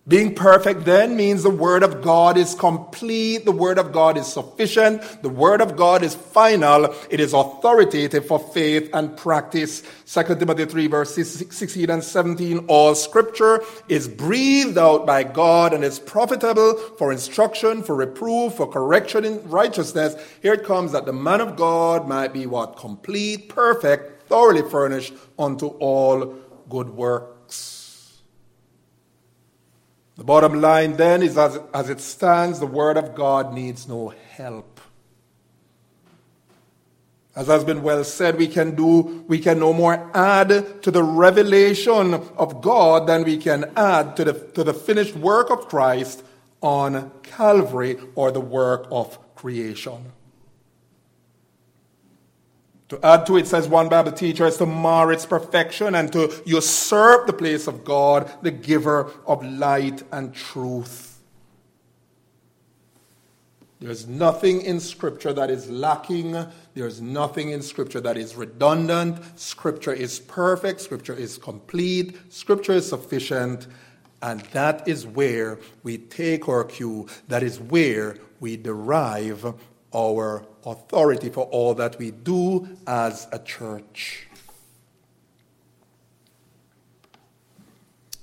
Being 0.10 0.34
perfect 0.34 0.86
then 0.86 1.16
means 1.16 1.44
the 1.44 1.52
Word 1.52 1.84
of 1.84 2.02
God 2.02 2.36
is 2.36 2.56
complete, 2.56 3.46
the 3.46 3.52
Word 3.52 3.78
of 3.78 3.92
God 3.92 4.18
is 4.18 4.26
sufficient, 4.26 5.04
the 5.22 5.30
Word 5.30 5.62
of 5.62 5.78
God 5.78 6.02
is 6.02 6.16
final, 6.16 6.96
it 7.12 7.20
is 7.20 7.32
authoritative 7.32 8.26
for 8.26 8.40
faith 8.40 8.90
and 8.92 9.16
practice. 9.16 9.84
2 10.08 10.24
Timothy 10.38 10.66
3, 10.66 10.88
verses 10.88 11.46
16 11.52 11.92
and 11.92 12.04
17 12.04 12.66
All 12.68 12.96
Scripture 12.96 13.62
is 13.88 14.08
breathed 14.08 14.80
out 14.80 15.06
by 15.06 15.22
God 15.22 15.74
and 15.74 15.84
is 15.84 16.00
profitable 16.00 16.74
for 16.98 17.12
instruction, 17.12 17.84
for 17.84 17.94
reproof, 17.94 18.56
for 18.56 18.68
correction 18.68 19.24
in 19.24 19.48
righteousness. 19.48 20.16
Here 20.42 20.54
it 20.54 20.64
comes 20.64 20.92
that 20.94 21.06
the 21.06 21.14
man 21.14 21.40
of 21.40 21.56
God 21.56 22.08
might 22.08 22.34
be 22.34 22.48
what? 22.48 22.78
Complete, 22.78 23.48
perfect, 23.48 24.28
thoroughly 24.28 24.68
furnished 24.68 25.14
unto 25.38 25.68
all 25.68 26.36
good 26.68 26.90
work. 26.90 27.39
The 30.20 30.26
bottom 30.26 30.60
line 30.60 30.98
then 30.98 31.24
is 31.24 31.38
as, 31.38 31.58
as 31.74 31.90
it 31.90 32.02
stands, 32.02 32.60
the 32.60 32.68
Word 32.68 32.98
of 32.98 33.16
God 33.16 33.54
needs 33.54 33.88
no 33.88 34.10
help. 34.10 34.82
As 37.38 37.48
has 37.48 37.64
been 37.64 37.82
well 37.84 38.04
said, 38.04 38.38
we 38.38 38.50
can 38.50 38.76
do, 38.76 39.24
we 39.30 39.40
can 39.40 39.60
no 39.60 39.72
more 39.72 40.12
add 40.14 40.84
to 40.84 40.92
the 40.92 41.04
revelation 41.04 42.14
of 42.14 42.62
God 42.62 43.08
than 43.08 43.24
we 43.24 43.38
can 43.38 43.72
add 43.78 44.18
to 44.18 44.26
the, 44.26 44.34
to 44.56 44.66
the 44.66 44.74
finished 44.74 45.16
work 45.16 45.50
of 45.50 45.70
Christ 45.70 46.22
on 46.60 47.12
Calvary 47.24 47.96
or 48.16 48.30
the 48.30 48.42
work 48.42 48.90
of 48.92 49.18
creation. 49.36 50.12
To 52.90 53.00
add 53.06 53.28
to 53.28 53.38
it, 53.38 53.46
says 53.46 53.68
one 53.68 53.88
Bible 53.88 54.12
teacher, 54.12 54.48
is 54.48 54.58
to 54.58 54.66
mar 54.66 55.12
its 55.12 55.26
perfection 55.26 55.94
and 55.94 56.12
to 56.12 56.42
usurp 56.46 57.28
the 57.28 57.34
place 57.34 57.68
of 57.68 57.86
God, 57.86 58.32
the 58.42 58.52
giver 58.52 59.12
of 59.28 59.46
light 59.46 60.04
and 60.12 60.34
truth. 60.34 61.20
There's 63.80 64.08
nothing 64.08 64.62
in 64.62 64.80
Scripture 64.80 65.32
that 65.34 65.50
is 65.50 65.70
lacking. 65.70 66.36
There's 66.74 67.00
nothing 67.00 67.52
in 67.52 67.62
Scripture 67.62 68.02
that 68.02 68.18
is 68.18 68.36
redundant. 68.36 69.40
Scripture 69.40 69.94
is 69.94 70.20
perfect. 70.20 70.82
Scripture 70.82 71.14
is 71.14 71.38
complete. 71.38 72.18
Scripture 72.30 72.74
is 72.74 72.90
sufficient. 72.90 73.68
And 74.22 74.42
that 74.52 74.86
is 74.86 75.08
where 75.08 75.60
we 75.84 75.98
take 75.98 76.50
our 76.50 76.66
cue. 76.66 77.08
That 77.30 77.42
is 77.42 77.60
where 77.60 78.18
we 78.42 78.58
derive 78.58 79.54
our 79.94 80.46
authority 80.66 81.30
for 81.30 81.46
all 81.46 81.74
that 81.76 81.98
we 81.98 82.12
do 82.12 82.68
as 82.86 83.28
a 83.32 83.40
church. 83.40 84.28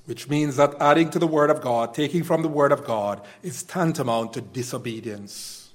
Which 0.05 0.29
means 0.29 0.57
that 0.57 0.75
adding 0.81 1.11
to 1.11 1.19
the 1.19 1.27
Word 1.27 1.51
of 1.51 1.61
God, 1.61 1.93
taking 1.93 2.23
from 2.23 2.43
the 2.43 2.49
Word 2.49 2.71
of 2.71 2.85
God, 2.85 3.23
is 3.43 3.65
tantamount 3.65 4.35
to 4.35 4.41
disobedience. 4.41 5.73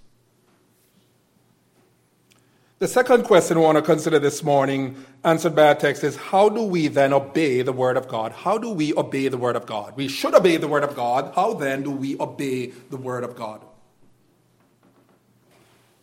The 2.80 2.88
second 2.88 3.26
question 3.26 3.60
we 3.60 3.66
want 3.66 3.78
to 3.78 3.84
consider 3.84 4.18
this 4.18 4.42
morning, 4.42 4.96
answered 5.24 5.56
by 5.56 5.68
our 5.68 5.76
text, 5.76 6.04
is 6.04 6.16
how 6.16 6.50
do 6.50 6.64
we 6.64 6.88
then 6.88 7.14
obey 7.14 7.62
the 7.62 7.74
Word 7.74 7.96
of 7.96 8.08
God? 8.08 8.32
How 8.32 8.58
do 8.58 8.72
we 8.72 8.92
obey 8.96 9.28
the 9.28 9.38
Word 9.38 9.56
of 9.56 9.68
God? 9.68 9.96
We 9.96 10.08
should 10.08 10.34
obey 10.34 10.58
the 10.58 10.68
Word 10.68 10.84
of 10.84 10.96
God. 10.96 11.34
How 11.36 11.54
then 11.54 11.84
do 11.84 11.92
we 11.92 12.18
obey 12.20 12.68
the 12.90 12.98
Word 12.98 13.24
of 13.24 13.36
God? 13.36 13.62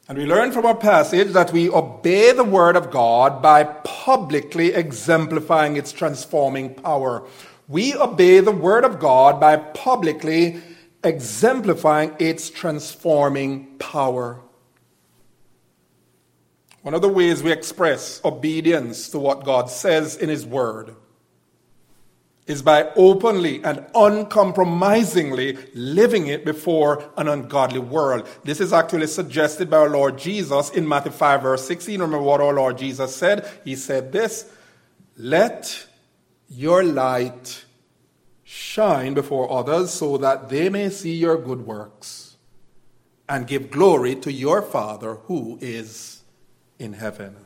And 0.08 0.16
we 0.16 0.24
learn 0.24 0.52
from 0.52 0.64
our 0.64 0.74
passage 0.74 1.32
that 1.32 1.52
we 1.52 1.68
obey 1.68 2.32
the 2.32 2.42
Word 2.42 2.76
of 2.76 2.90
God 2.90 3.42
by 3.42 3.64
publicly 3.64 4.72
exemplifying 4.72 5.76
its 5.76 5.92
transforming 5.92 6.74
power. 6.74 7.26
We 7.68 7.94
obey 7.94 8.40
the 8.40 8.50
Word 8.50 8.84
of 8.84 8.98
God 8.98 9.38
by 9.38 9.56
publicly 9.56 10.62
exemplifying 11.04 12.16
its 12.18 12.48
transforming 12.48 13.76
power. 13.76 14.40
One 16.80 16.94
of 16.94 17.02
the 17.02 17.08
ways 17.10 17.42
we 17.42 17.52
express 17.52 18.24
obedience 18.24 19.10
to 19.10 19.18
what 19.18 19.44
God 19.44 19.68
says 19.68 20.16
in 20.16 20.30
His 20.30 20.46
Word 20.46 20.96
is 22.48 22.62
by 22.62 22.90
openly 22.96 23.62
and 23.62 23.86
uncompromisingly 23.94 25.56
living 25.74 26.26
it 26.26 26.44
before 26.44 27.08
an 27.16 27.28
ungodly 27.28 27.78
world. 27.78 28.26
This 28.42 28.60
is 28.60 28.72
actually 28.72 29.06
suggested 29.06 29.70
by 29.70 29.76
our 29.76 29.90
Lord 29.90 30.18
Jesus 30.18 30.70
in 30.70 30.88
Matthew 30.88 31.12
5, 31.12 31.42
verse 31.42 31.66
16. 31.68 32.00
Remember 32.00 32.20
what 32.20 32.40
our 32.40 32.54
Lord 32.54 32.78
Jesus 32.78 33.14
said? 33.14 33.48
He 33.64 33.76
said 33.76 34.10
this 34.10 34.50
Let 35.16 35.86
your 36.48 36.82
light 36.82 37.64
shine 38.42 39.12
before 39.12 39.52
others 39.52 39.92
so 39.92 40.16
that 40.16 40.48
they 40.48 40.70
may 40.70 40.88
see 40.88 41.14
your 41.14 41.36
good 41.36 41.66
works 41.66 42.36
and 43.28 43.46
give 43.46 43.70
glory 43.70 44.14
to 44.14 44.32
your 44.32 44.62
Father 44.62 45.16
who 45.26 45.58
is 45.60 46.22
in 46.78 46.94
heaven. 46.94 47.36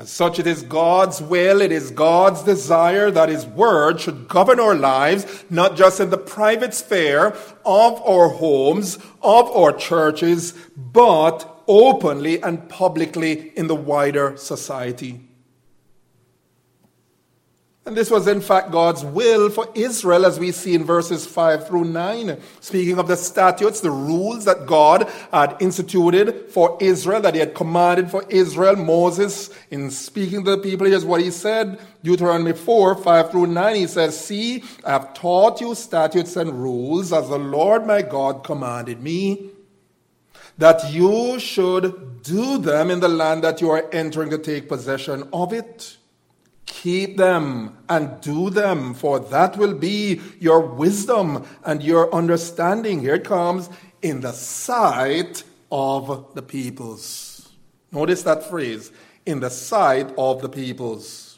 As 0.00 0.08
such, 0.08 0.38
it 0.38 0.46
is 0.46 0.62
God's 0.62 1.20
will, 1.20 1.60
it 1.60 1.70
is 1.70 1.90
God's 1.90 2.42
desire 2.42 3.10
that 3.10 3.28
His 3.28 3.44
Word 3.44 4.00
should 4.00 4.28
govern 4.28 4.58
our 4.58 4.74
lives, 4.74 5.44
not 5.50 5.76
just 5.76 6.00
in 6.00 6.08
the 6.08 6.16
private 6.16 6.72
sphere 6.72 7.36
of 7.66 8.00
our 8.00 8.30
homes, 8.30 8.96
of 9.20 9.50
our 9.50 9.74
churches, 9.74 10.52
but 10.74 11.62
openly 11.68 12.42
and 12.42 12.66
publicly 12.70 13.52
in 13.58 13.66
the 13.66 13.74
wider 13.74 14.38
society. 14.38 15.20
And 17.90 17.96
this 17.96 18.08
was, 18.08 18.28
in 18.28 18.40
fact, 18.40 18.70
God's 18.70 19.04
will 19.04 19.50
for 19.50 19.68
Israel, 19.74 20.24
as 20.24 20.38
we 20.38 20.52
see 20.52 20.76
in 20.76 20.84
verses 20.84 21.26
5 21.26 21.66
through 21.66 21.86
9. 21.86 22.40
Speaking 22.60 23.00
of 23.00 23.08
the 23.08 23.16
statutes, 23.16 23.80
the 23.80 23.90
rules 23.90 24.44
that 24.44 24.64
God 24.64 25.10
had 25.32 25.56
instituted 25.58 26.52
for 26.52 26.78
Israel, 26.80 27.20
that 27.22 27.34
He 27.34 27.40
had 27.40 27.52
commanded 27.52 28.08
for 28.08 28.24
Israel, 28.28 28.76
Moses, 28.76 29.50
in 29.72 29.90
speaking 29.90 30.44
to 30.44 30.52
the 30.52 30.58
people, 30.58 30.86
here's 30.86 31.04
what 31.04 31.20
He 31.20 31.32
said 31.32 31.80
Deuteronomy 32.04 32.52
4 32.52 32.94
5 32.94 33.30
through 33.32 33.46
9. 33.48 33.74
He 33.74 33.88
says, 33.88 34.24
See, 34.24 34.62
I 34.84 34.92
have 34.92 35.12
taught 35.12 35.60
you 35.60 35.74
statutes 35.74 36.36
and 36.36 36.62
rules 36.62 37.12
as 37.12 37.28
the 37.28 37.40
Lord 37.40 37.88
my 37.88 38.02
God 38.02 38.44
commanded 38.44 39.02
me, 39.02 39.50
that 40.58 40.92
you 40.92 41.40
should 41.40 42.22
do 42.22 42.56
them 42.58 42.88
in 42.88 43.00
the 43.00 43.08
land 43.08 43.42
that 43.42 43.60
you 43.60 43.68
are 43.70 43.90
entering 43.92 44.30
to 44.30 44.38
take 44.38 44.68
possession 44.68 45.28
of 45.32 45.52
it 45.52 45.96
Keep 46.72 47.18
them 47.18 47.76
and 47.88 48.20
do 48.22 48.48
them, 48.48 48.94
for 48.94 49.18
that 49.18 49.58
will 49.58 49.74
be 49.74 50.20
your 50.38 50.60
wisdom 50.60 51.44
and 51.64 51.82
your 51.82 52.14
understanding. 52.14 53.00
Here 53.00 53.16
it 53.16 53.24
comes 53.24 53.68
in 54.00 54.20
the 54.20 54.32
sight 54.32 55.42
of 55.70 56.34
the 56.34 56.42
peoples. 56.42 57.50
Notice 57.92 58.22
that 58.22 58.48
phrase 58.48 58.92
in 59.26 59.40
the 59.40 59.50
sight 59.50 60.14
of 60.16 60.40
the 60.40 60.48
peoples. 60.48 61.29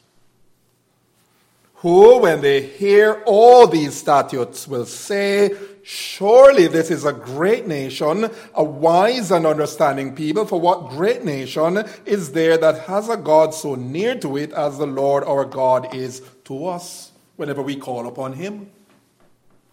Who, 1.83 2.19
when 2.19 2.39
they 2.39 2.61
hear 2.61 3.21
all 3.25 3.67
these 3.67 3.93
statutes, 3.93 4.69
will 4.69 4.85
say, 4.85 5.51
Surely 5.83 6.67
this 6.67 6.89
is 6.89 7.03
a 7.03 7.11
great 7.11 7.67
nation, 7.67 8.29
a 8.53 8.63
wise 8.63 9.31
and 9.31 9.45
understanding 9.45 10.15
people. 10.15 10.45
For 10.45 10.61
what 10.61 10.91
great 10.91 11.25
nation 11.25 11.83
is 12.05 12.31
there 12.31 12.57
that 12.57 12.83
has 12.87 13.09
a 13.09 13.17
God 13.17 13.53
so 13.53 13.75
near 13.75 14.15
to 14.19 14.37
it 14.37 14.53
as 14.53 14.77
the 14.77 14.87
Lord 14.87 15.25
our 15.25 15.43
God 15.43 15.93
is 15.93 16.21
to 16.45 16.67
us 16.67 17.11
whenever 17.35 17.61
we 17.61 17.75
call 17.75 18.07
upon 18.07 18.31
him? 18.31 18.71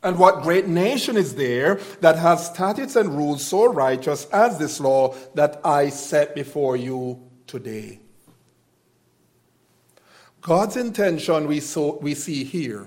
And 0.03 0.19
what 0.19 0.43
great 0.43 0.67
nation 0.67 1.17
is 1.17 1.37
there 1.37 1.77
that 2.01 2.19
has 2.19 2.45
statutes 2.45 2.97
and 2.97 3.17
rules 3.17 3.47
so 3.47 3.73
righteous 3.73 4.25
as 4.33 4.59
this 4.59 4.81
law 4.81 5.15
that 5.35 5.61
I 5.65 5.91
set 5.91 6.35
before 6.35 6.77
you 6.77 7.23
today? 7.47 8.01
God's 10.41 10.77
intention 10.77 11.47
we, 11.47 11.61
so, 11.61 11.99
we 11.99 12.15
see 12.15 12.45
here 12.45 12.87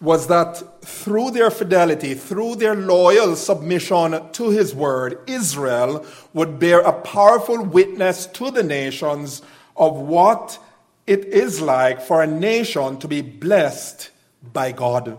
was 0.00 0.28
that 0.28 0.82
through 0.82 1.32
their 1.32 1.50
fidelity, 1.50 2.14
through 2.14 2.54
their 2.54 2.74
loyal 2.74 3.34
submission 3.34 4.30
to 4.32 4.50
his 4.50 4.74
word, 4.74 5.18
Israel 5.26 6.06
would 6.32 6.58
bear 6.58 6.80
a 6.80 6.92
powerful 6.92 7.64
witness 7.64 8.26
to 8.26 8.50
the 8.50 8.62
nations 8.62 9.42
of 9.76 9.96
what 9.96 10.58
it 11.06 11.24
is 11.24 11.60
like 11.60 12.00
for 12.00 12.22
a 12.22 12.26
nation 12.26 12.98
to 12.98 13.08
be 13.08 13.20
blessed 13.22 14.10
by 14.52 14.70
God. 14.70 15.18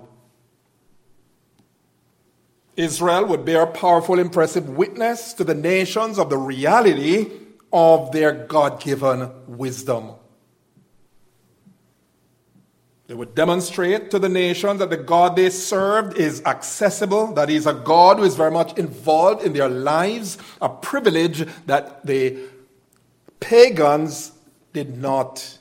Israel 2.77 3.25
would 3.25 3.43
bear 3.43 3.63
a 3.63 3.67
powerful, 3.67 4.17
impressive 4.19 4.69
witness 4.69 5.33
to 5.33 5.43
the 5.43 5.55
nations 5.55 6.17
of 6.17 6.29
the 6.29 6.37
reality 6.37 7.29
of 7.73 8.13
their 8.13 8.31
God 8.31 8.79
given 8.79 9.29
wisdom. 9.47 10.11
They 13.09 13.15
would 13.15 13.33
demonstrate 13.33 14.11
to 14.11 14.19
the 14.19 14.29
nations 14.29 14.77
that 14.77 14.91
the 14.91 14.97
God 14.97 15.35
they 15.35 15.49
served 15.49 16.15
is 16.15 16.43
accessible, 16.45 17.33
that 17.33 17.49
He's 17.49 17.65
a 17.65 17.73
God 17.73 18.19
who 18.19 18.23
is 18.23 18.35
very 18.35 18.51
much 18.51 18.77
involved 18.77 19.43
in 19.43 19.53
their 19.53 19.67
lives, 19.67 20.37
a 20.61 20.69
privilege 20.69 21.47
that 21.65 22.05
the 22.05 22.37
pagans 23.39 24.33
did 24.73 24.95
not 24.95 25.57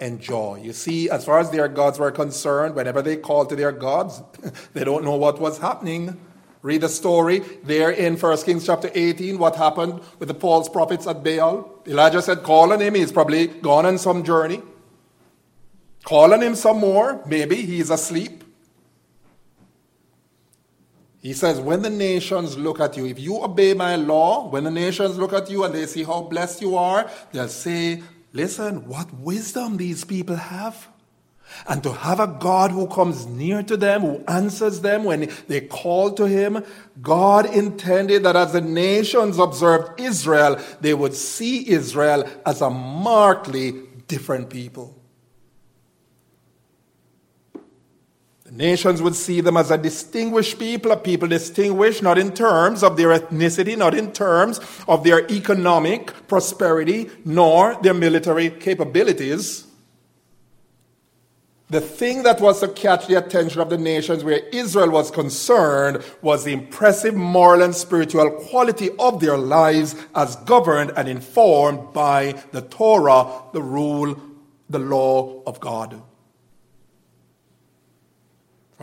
enjoy. 0.00 0.60
You 0.60 0.72
see, 0.72 1.08
as 1.08 1.24
far 1.24 1.38
as 1.38 1.52
their 1.52 1.68
gods 1.68 2.00
were 2.00 2.10
concerned, 2.10 2.74
whenever 2.74 3.00
they 3.00 3.16
called 3.16 3.50
to 3.50 3.54
their 3.54 3.70
gods, 3.70 4.20
they 4.72 4.82
don't 4.82 5.04
know 5.04 5.14
what 5.14 5.40
was 5.40 5.58
happening. 5.58 6.20
Read 6.62 6.80
the 6.80 6.88
story 6.88 7.44
there 7.62 7.90
in 7.90 8.16
1 8.16 8.38
Kings 8.38 8.66
chapter 8.66 8.90
18, 8.92 9.38
what 9.38 9.54
happened 9.54 10.00
with 10.18 10.26
the 10.26 10.34
false 10.34 10.68
prophets 10.68 11.06
at 11.06 11.22
Baal. 11.22 11.80
Elijah 11.86 12.22
said, 12.22 12.42
Call 12.42 12.72
on 12.72 12.80
him, 12.82 12.96
he's 12.96 13.12
probably 13.12 13.46
gone 13.46 13.86
on 13.86 13.98
some 13.98 14.24
journey. 14.24 14.60
Calling 16.04 16.42
him 16.42 16.54
some 16.54 16.78
more. 16.78 17.22
Maybe 17.26 17.56
he's 17.56 17.90
asleep. 17.90 18.42
He 21.20 21.32
says, 21.32 21.60
When 21.60 21.82
the 21.82 21.90
nations 21.90 22.58
look 22.58 22.80
at 22.80 22.96
you, 22.96 23.06
if 23.06 23.18
you 23.18 23.42
obey 23.42 23.74
my 23.74 23.94
law, 23.94 24.48
when 24.48 24.64
the 24.64 24.70
nations 24.70 25.16
look 25.16 25.32
at 25.32 25.48
you 25.48 25.64
and 25.64 25.72
they 25.72 25.86
see 25.86 26.02
how 26.02 26.22
blessed 26.22 26.60
you 26.60 26.76
are, 26.76 27.08
they'll 27.30 27.48
say, 27.48 28.02
Listen, 28.32 28.88
what 28.88 29.12
wisdom 29.14 29.76
these 29.76 30.04
people 30.04 30.36
have. 30.36 30.88
And 31.68 31.82
to 31.82 31.92
have 31.92 32.18
a 32.18 32.26
God 32.26 32.70
who 32.70 32.86
comes 32.86 33.26
near 33.26 33.62
to 33.62 33.76
them, 33.76 34.00
who 34.00 34.24
answers 34.26 34.80
them 34.80 35.04
when 35.04 35.30
they 35.48 35.60
call 35.60 36.12
to 36.14 36.24
him, 36.26 36.64
God 37.00 37.46
intended 37.54 38.22
that 38.24 38.36
as 38.36 38.54
the 38.54 38.62
nations 38.62 39.38
observed 39.38 40.00
Israel, 40.00 40.58
they 40.80 40.94
would 40.94 41.14
see 41.14 41.68
Israel 41.68 42.28
as 42.46 42.62
a 42.62 42.70
markedly 42.70 43.82
different 44.08 44.48
people. 44.48 45.01
Nations 48.54 49.00
would 49.00 49.14
see 49.14 49.40
them 49.40 49.56
as 49.56 49.70
a 49.70 49.78
distinguished 49.78 50.58
people, 50.58 50.92
a 50.92 50.96
people 50.98 51.26
distinguished 51.26 52.02
not 52.02 52.18
in 52.18 52.34
terms 52.34 52.82
of 52.82 52.98
their 52.98 53.08
ethnicity, 53.08 53.78
not 53.78 53.94
in 53.94 54.12
terms 54.12 54.60
of 54.86 55.04
their 55.04 55.26
economic 55.32 56.28
prosperity, 56.28 57.08
nor 57.24 57.74
their 57.82 57.94
military 57.94 58.50
capabilities. 58.50 59.66
The 61.70 61.80
thing 61.80 62.24
that 62.24 62.42
was 62.42 62.60
to 62.60 62.68
catch 62.68 63.06
the 63.06 63.16
attention 63.16 63.62
of 63.62 63.70
the 63.70 63.78
nations 63.78 64.22
where 64.22 64.46
Israel 64.52 64.90
was 64.90 65.10
concerned 65.10 66.04
was 66.20 66.44
the 66.44 66.52
impressive 66.52 67.14
moral 67.14 67.62
and 67.62 67.74
spiritual 67.74 68.30
quality 68.32 68.90
of 68.98 69.20
their 69.20 69.38
lives 69.38 69.94
as 70.14 70.36
governed 70.36 70.92
and 70.94 71.08
informed 71.08 71.94
by 71.94 72.32
the 72.50 72.60
Torah, 72.60 73.44
the 73.54 73.62
rule, 73.62 74.20
the 74.68 74.78
law 74.78 75.42
of 75.46 75.58
God. 75.58 76.02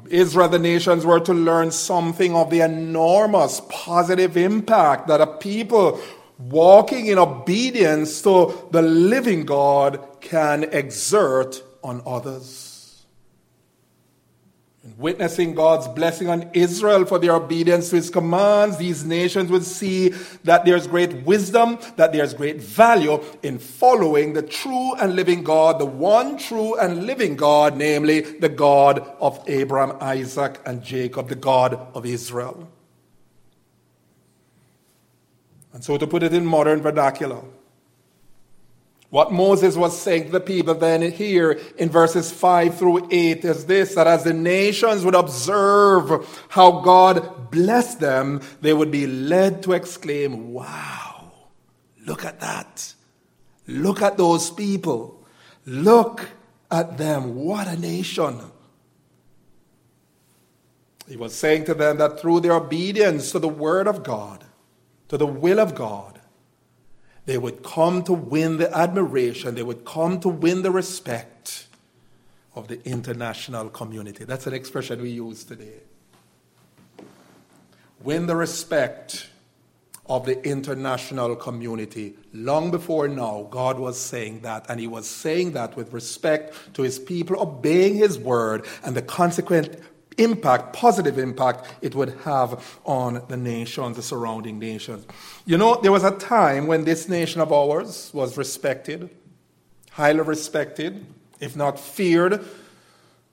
Israel, 0.09 0.49
the 0.49 0.59
nations 0.59 1.05
were 1.05 1.19
to 1.19 1.33
learn 1.33 1.71
something 1.71 2.35
of 2.35 2.49
the 2.49 2.61
enormous 2.61 3.61
positive 3.69 4.37
impact 4.37 5.07
that 5.07 5.21
a 5.21 5.27
people 5.27 5.99
walking 6.37 7.07
in 7.07 7.17
obedience 7.17 8.21
to 8.21 8.53
the 8.71 8.81
living 8.81 9.45
God 9.45 9.99
can 10.21 10.63
exert 10.63 11.61
on 11.83 12.01
others 12.05 12.68
witnessing 14.97 15.53
God's 15.53 15.87
blessing 15.87 16.29
on 16.29 16.49
Israel 16.53 17.05
for 17.05 17.19
their 17.19 17.35
obedience 17.35 17.89
to 17.89 17.97
his 17.97 18.09
commands, 18.09 18.77
these 18.77 19.05
nations 19.05 19.51
would 19.51 19.63
see 19.63 20.09
that 20.43 20.65
there's 20.65 20.87
great 20.87 21.13
wisdom, 21.25 21.77
that 21.97 22.13
there's 22.13 22.33
great 22.33 22.61
value 22.61 23.23
in 23.43 23.59
following 23.59 24.33
the 24.33 24.41
true 24.41 24.95
and 24.95 25.15
living 25.15 25.43
God, 25.43 25.79
the 25.79 25.85
one 25.85 26.37
true 26.37 26.77
and 26.77 27.05
living 27.05 27.35
God, 27.35 27.77
namely 27.77 28.21
the 28.21 28.49
God 28.49 28.99
of 29.19 29.43
Abraham, 29.47 29.97
Isaac, 30.01 30.59
and 30.65 30.83
Jacob, 30.83 31.29
the 31.29 31.35
God 31.35 31.75
of 31.93 32.05
Israel. 32.05 32.69
And 35.73 35.83
so, 35.83 35.97
to 35.97 36.07
put 36.07 36.23
it 36.23 36.33
in 36.33 36.45
modern 36.45 36.81
vernacular, 36.81 37.41
what 39.09 39.31
Moses 39.31 39.75
was 39.75 39.99
saying 39.99 40.25
to 40.25 40.31
the 40.31 40.39
people 40.39 40.75
then 40.75 41.01
here 41.11 41.59
in 41.77 41.89
verses 41.89 42.31
5 42.31 42.77
through 42.77 43.07
8 43.09 43.43
is 43.43 43.65
this 43.65 43.95
that 43.95 44.05
as 44.05 44.23
the 44.23 44.33
nations 44.33 45.03
would 45.03 45.15
observe 45.15 46.45
how 46.49 46.81
God 46.81 47.49
blessed 47.49 47.99
them, 47.99 48.41
they 48.61 48.73
would 48.73 48.91
be 48.91 49.07
led 49.07 49.63
to 49.63 49.73
exclaim, 49.73 50.53
Wow, 50.53 51.31
look 52.05 52.23
at 52.23 52.39
that. 52.39 52.93
Look 53.67 54.01
at 54.01 54.17
those 54.17 54.51
people. 54.51 55.25
Look 55.65 56.29
at 56.69 56.97
them. 56.97 57.35
What 57.35 57.67
a 57.67 57.77
nation! 57.77 58.39
He 61.07 61.17
was 61.17 61.33
saying 61.33 61.65
to 61.65 61.73
them 61.73 61.97
that 61.97 62.19
through 62.19 62.41
their 62.41 62.53
obedience 62.53 63.31
to 63.31 63.39
the 63.39 63.47
Word 63.47 63.87
of 63.87 64.03
God, 64.03 64.45
to 65.07 65.17
the 65.17 65.25
will 65.25 65.59
of 65.59 65.73
God, 65.73 66.18
they 67.25 67.37
would 67.37 67.63
come 67.63 68.03
to 68.03 68.13
win 68.13 68.57
the 68.57 68.75
admiration, 68.75 69.55
they 69.55 69.63
would 69.63 69.85
come 69.85 70.19
to 70.21 70.29
win 70.29 70.61
the 70.61 70.71
respect 70.71 71.67
of 72.55 72.67
the 72.67 72.83
international 72.87 73.69
community. 73.69 74.23
That's 74.23 74.47
an 74.47 74.53
expression 74.53 75.01
we 75.01 75.09
use 75.09 75.43
today. 75.43 75.81
Win 78.01 78.27
the 78.27 78.35
respect 78.35 79.29
of 80.09 80.25
the 80.25 80.43
international 80.43 81.35
community. 81.35 82.15
Long 82.33 82.71
before 82.71 83.07
now, 83.07 83.47
God 83.51 83.77
was 83.77 83.99
saying 83.99 84.41
that, 84.41 84.65
and 84.67 84.79
He 84.79 84.87
was 84.87 85.07
saying 85.07 85.51
that 85.51 85.77
with 85.77 85.93
respect 85.93 86.73
to 86.73 86.81
His 86.81 86.97
people 86.97 87.39
obeying 87.39 87.95
His 87.95 88.17
word 88.17 88.65
and 88.83 88.95
the 88.95 89.03
consequent 89.03 89.77
impact, 90.19 90.73
positive 90.73 91.17
impact 91.17 91.65
it 91.81 91.95
would 91.95 92.09
have 92.23 92.79
on 92.85 93.23
the 93.29 93.37
nations, 93.37 93.95
the 93.95 94.03
surrounding 94.03 94.59
nations. 94.59 95.07
You 95.45 95.57
know, 95.57 95.79
there 95.81 95.91
was 95.91 96.03
a 96.03 96.11
time 96.11 96.67
when 96.67 96.83
this 96.83 97.09
nation 97.09 97.41
of 97.41 97.51
ours 97.51 98.11
was 98.13 98.37
respected, 98.37 99.09
highly 99.91 100.21
respected, 100.21 101.05
if 101.39 101.55
not 101.55 101.79
feared, 101.79 102.45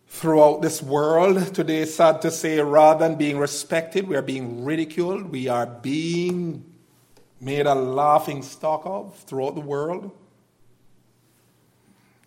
throughout 0.09 0.63
this 0.63 0.83
world. 0.83 1.55
Today, 1.55 1.85
sad 1.85 2.23
to 2.23 2.31
say, 2.31 2.61
rather 2.61 3.07
than 3.07 3.19
being 3.19 3.39
respected, 3.39 4.07
we 4.09 4.17
are 4.17 4.23
being 4.23 4.65
ridiculed, 4.65 5.31
we 5.31 5.49
are 5.49 5.67
being 5.67 6.65
made 7.41 7.67
a 7.67 7.75
laughing 7.75 8.43
stock 8.43 8.83
of 8.85 9.17
throughout 9.19 9.55
the 9.55 9.61
world. 9.61 10.11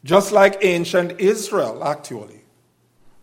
Just 0.03 0.31
like 0.31 0.57
ancient 0.61 1.19
Israel, 1.19 1.83
actually 1.83 2.38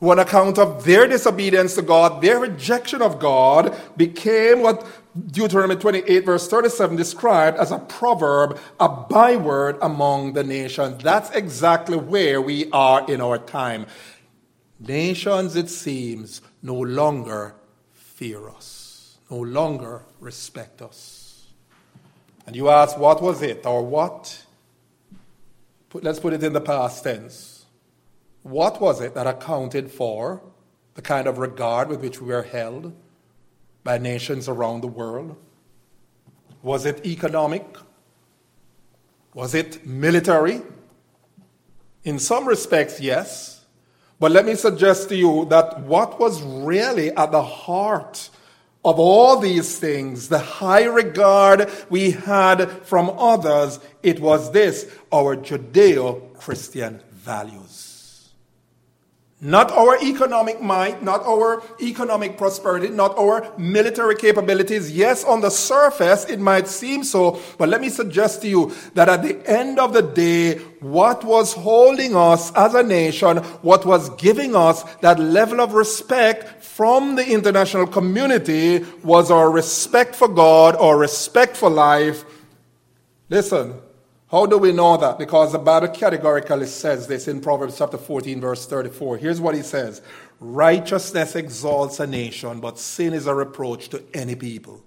who, 0.01 0.11
on 0.11 0.19
account 0.19 0.59
of 0.59 0.85
their 0.85 1.07
disobedience 1.07 1.75
to 1.75 1.83
God, 1.83 2.23
their 2.23 2.39
rejection 2.39 3.01
of 3.01 3.19
God, 3.19 3.75
became 3.97 4.63
what 4.63 4.87
Deuteronomy 5.31 5.77
28, 5.77 6.25
verse 6.25 6.49
37 6.49 6.97
described 6.97 7.57
as 7.57 7.71
a 7.71 7.79
proverb, 7.79 8.59
a 8.79 8.89
byword 8.89 9.79
among 9.81 10.35
the 10.35 10.45
nations. 10.45 11.03
That's 11.03 11.31
exactly 11.31 11.97
where 11.97 12.43
we 12.43 12.71
are 12.71 13.11
in 13.11 13.21
our 13.21 13.39
time. 13.39 13.87
Nations, 14.79 15.57
it 15.57 15.71
seems, 15.71 16.43
no 16.63 16.75
longer 16.75 17.55
fear 17.93 18.51
us, 18.51 19.17
no 19.31 19.39
longer 19.39 20.03
respect 20.21 20.83
us. 20.83 21.47
And 22.47 22.55
you 22.55 22.69
ask, 22.69 22.99
what 22.99 23.23
was 23.23 23.43
it 23.43 23.65
or 23.65 23.85
what? 23.85 24.43
let's 26.03 26.21
put 26.21 26.35
it 26.35 26.43
in 26.43 26.53
the 26.53 26.61
past 26.61 27.05
tense 27.05 27.56
what 28.47 28.81
was 28.81 29.01
it 29.01 29.15
that 29.15 29.27
accounted 29.27 29.91
for 29.91 30.41
the 30.95 31.03
kind 31.03 31.27
of 31.27 31.39
regard 31.39 31.89
with 31.89 32.01
which 32.01 32.21
we 32.21 32.29
were 32.29 32.45
held 32.45 32.95
by 33.83 33.99
nations 33.99 34.49
around 34.49 34.83
the 34.83 34.87
world? 34.87 35.37
Was 36.63 36.87
it 36.87 37.05
economic? 37.05 37.67
Was 39.35 39.53
it 39.53 39.85
military? 39.85 40.63
In 42.05 42.21
some 42.21 42.47
respects, 42.47 43.01
yes. 43.01 43.65
But 44.21 44.31
let 44.31 44.47
me 44.47 44.55
suggest 44.55 45.09
to 45.09 45.17
you 45.17 45.47
that 45.51 45.81
what 45.81 46.21
was 46.21 46.41
really 46.41 47.11
at 47.11 47.33
the 47.33 47.43
heart 47.43 48.31
of 48.85 49.01
all 49.01 49.41
these 49.41 49.77
things, 49.81 50.29
the 50.29 50.39
high 50.39 50.85
regard 50.85 51.69
we 51.91 52.13
had 52.13 52.71
from 52.83 53.11
others, 53.19 53.81
it 54.05 54.21
was 54.21 54.53
this 54.53 54.89
our 55.13 55.37
Judeo 55.37 56.33
Christian 56.35 57.03
values. 57.13 57.65
Not 59.47 59.71
our 59.71 59.97
economic 60.03 60.61
might, 60.61 61.05
not 61.05 61.25
our 61.25 61.63
economic 61.81 62.37
prosperity, 62.37 62.89
not 62.89 63.17
our 63.17 63.49
military 63.57 64.17
capabilities. 64.17 64.91
Yes, 64.91 65.23
on 65.23 65.41
the 65.41 65.51
surface, 65.51 66.25
it 66.25 66.41
might 66.41 66.67
seem 66.67 67.05
so, 67.05 67.41
but 67.57 67.69
let 67.69 67.81
me 67.81 67.89
suggest 67.89 68.43
to 68.43 68.49
you 68.49 68.75
that 68.95 69.09
at 69.09 69.23
the 69.23 69.39
end 69.49 69.79
of 69.79 69.93
the 69.93 70.03
day, 70.03 70.59
what 70.81 71.23
was 71.23 71.53
holding 71.53 72.17
us 72.17 72.53
as 72.55 72.75
a 72.75 72.83
nation, 72.83 73.37
what 73.63 73.87
was 73.87 74.11
giving 74.17 74.57
us 74.57 74.83
that 74.97 75.21
level 75.21 75.61
of 75.61 75.75
respect 75.75 76.65
from 76.65 77.15
the 77.15 77.25
international 77.25 77.87
community 77.87 78.85
was 79.05 79.31
our 79.31 79.49
respect 79.49 80.17
for 80.17 80.27
God, 80.27 80.75
our 80.75 80.99
respect 80.99 81.57
for 81.57 81.71
life. 81.71 82.25
Listen, 83.31 83.75
how 84.37 84.44
do 84.44 84.59
we 84.59 84.70
know 84.70 84.99
that? 84.99 85.18
Because 85.18 85.53
the 85.53 85.59
Bible 85.59 85.88
categorically 85.88 86.66
says 86.66 87.07
this 87.07 87.27
in 87.27 87.40
Proverbs 87.40 87.79
chapter 87.79 87.96
14, 87.96 88.38
verse 88.38 88.66
34. 88.66 89.16
Here's 89.16 89.40
what 89.40 89.55
he 89.55 89.62
says 89.62 90.03
Righteousness 90.40 91.35
exalts 91.35 92.01
a 92.01 92.07
nation, 92.07 92.61
but 92.61 92.79
sin 92.79 93.14
is 93.14 93.27
a 93.27 93.35
reproach 93.35 93.88
to 93.88 94.05
any 94.12 94.35
people. 94.35 94.85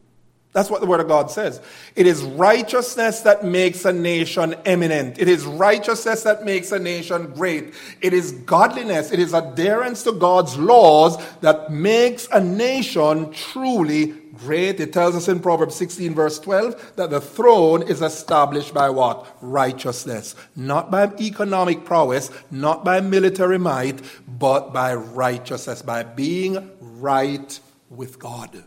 That's 0.52 0.70
what 0.70 0.82
the 0.82 0.88
Word 0.88 1.00
of 1.00 1.08
God 1.08 1.32
says. 1.32 1.62
It 1.96 2.06
is 2.06 2.22
righteousness 2.22 3.22
that 3.22 3.44
makes 3.44 3.86
a 3.86 3.92
nation 3.94 4.54
eminent. 4.66 5.18
It 5.18 5.28
is 5.28 5.46
righteousness 5.46 6.22
that 6.24 6.46
makes 6.46 6.72
a 6.72 6.78
nation 6.78 7.34
great. 7.34 7.74
It 8.02 8.14
is 8.14 8.32
godliness. 8.32 9.12
It 9.12 9.20
is 9.20 9.34
adherence 9.34 10.04
to 10.04 10.12
God's 10.12 10.60
laws 10.60 11.18
that 11.42 11.72
makes 11.72 12.28
a 12.32 12.40
nation 12.40 13.32
truly 13.32 14.14
great. 14.40 14.80
It 14.80 14.94
tells 14.94 15.16
us 15.16 15.28
in 15.28 15.40
Proverbs 15.40 15.76
16, 15.76 16.14
verse 16.16 16.40
12, 16.40 16.94
that 16.96 17.10
the 17.10 17.22
throne 17.22 17.84
is 17.84 18.02
established 18.02 18.74
by 18.74 18.90
what? 18.90 19.38
Righteousness. 19.42 20.36
Not 20.56 20.90
by 20.92 21.12
economic 21.20 21.86
prowess, 21.86 22.32
not 22.50 22.84
by 22.84 23.02
military 23.02 23.60
might, 23.60 24.02
but 24.28 24.74
by 24.74 24.94
righteousness, 24.96 25.82
by 25.82 26.04
being 26.04 26.72
right 26.80 27.60
with 27.90 28.20
God. 28.20 28.64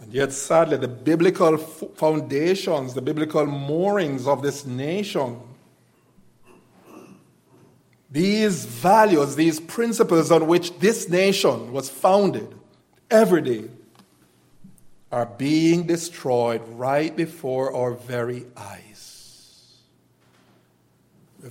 And 0.00 0.12
yet, 0.12 0.32
sadly, 0.32 0.76
the 0.76 0.88
biblical 0.88 1.56
foundations, 1.56 2.94
the 2.94 3.00
biblical 3.00 3.46
moorings 3.46 4.26
of 4.26 4.42
this 4.42 4.66
nation 4.66 5.40
these 8.14 8.64
values, 8.64 9.34
these 9.34 9.58
principles 9.58 10.30
on 10.30 10.46
which 10.46 10.78
this 10.78 11.08
nation 11.08 11.72
was 11.72 11.90
founded 11.90 12.46
every 13.10 13.42
day 13.42 13.64
are 15.10 15.26
being 15.26 15.88
destroyed 15.88 16.62
right 16.68 17.16
before 17.16 17.74
our 17.74 17.90
very 17.94 18.46
eyes. 18.56 19.80
We've 21.42 21.50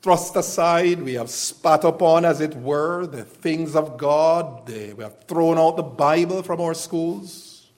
thrust 0.00 0.36
aside, 0.36 1.02
we 1.02 1.14
have 1.14 1.30
spat 1.30 1.82
upon, 1.82 2.24
as 2.24 2.40
it 2.40 2.54
were, 2.54 3.04
the 3.04 3.24
things 3.24 3.74
of 3.74 3.98
God. 3.98 4.68
we 4.68 5.02
have 5.02 5.24
thrown 5.24 5.58
out 5.58 5.76
the 5.76 5.82
Bible 5.82 6.44
from 6.44 6.60
our 6.60 6.74
schools. 6.74 7.72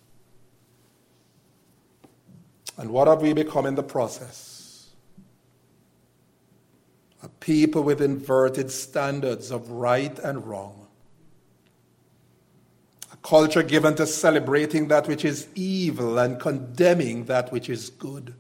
And 2.77 2.91
what 2.91 3.09
have 3.09 3.23
we 3.23 3.33
become 3.33 3.65
in 3.65 3.77
the 3.77 3.83
process? 3.83 4.50
People 7.41 7.83
with 7.83 8.01
inverted 8.01 8.71
standards 8.71 9.51
of 9.51 9.71
right 9.71 10.19
and 10.19 10.47
wrong, 10.47 10.87
a 13.13 13.17
culture 13.17 13.63
given 13.63 13.95
to 13.97 14.07
celebrating 14.07 14.89
that 14.89 15.09
which 15.09 15.25
is 15.25 15.49
evil 15.55 16.19
and 16.19 16.39
condemning 16.39 17.25
that 17.25 17.51
which 17.51 17.69
is 17.69 17.91
good. 17.91 18.35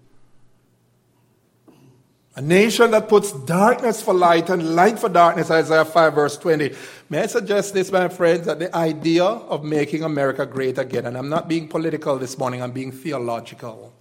A 2.36 2.42
nation 2.42 2.92
that 2.92 3.08
puts 3.08 3.32
darkness 3.32 4.00
for 4.00 4.14
light 4.14 4.50
and 4.50 4.76
light 4.76 4.98
for 4.98 5.08
darkness, 5.08 5.50
Isaiah 5.50 5.84
5, 5.84 6.14
verse 6.14 6.36
20. 6.36 6.72
May 7.08 7.22
I 7.22 7.26
suggest 7.26 7.74
this, 7.74 7.90
my 7.90 8.08
friends, 8.08 8.46
that 8.46 8.60
the 8.60 8.74
idea 8.74 9.24
of 9.24 9.64
making 9.64 10.04
America 10.04 10.46
great 10.46 10.78
again, 10.78 11.06
and 11.06 11.18
I'm 11.18 11.28
not 11.28 11.48
being 11.48 11.66
political 11.66 12.18
this 12.18 12.38
morning, 12.38 12.62
I'm 12.62 12.70
being 12.70 12.92
theological. 12.92 13.92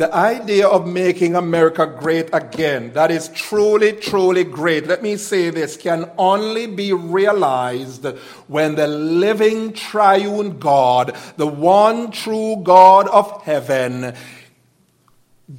The 0.00 0.14
idea 0.14 0.66
of 0.66 0.86
making 0.86 1.36
America 1.36 1.84
great 1.84 2.30
again, 2.32 2.94
that 2.94 3.10
is 3.10 3.28
truly, 3.28 3.92
truly 3.92 4.44
great. 4.44 4.86
Let 4.86 5.02
me 5.02 5.18
say 5.18 5.50
this 5.50 5.76
can 5.76 6.10
only 6.16 6.66
be 6.66 6.94
realized 6.94 8.06
when 8.46 8.76
the 8.76 8.86
living 8.86 9.74
triune 9.74 10.58
God, 10.58 11.14
the 11.36 11.46
one 11.46 12.12
true 12.12 12.62
God 12.62 13.08
of 13.08 13.42
heaven, 13.42 14.14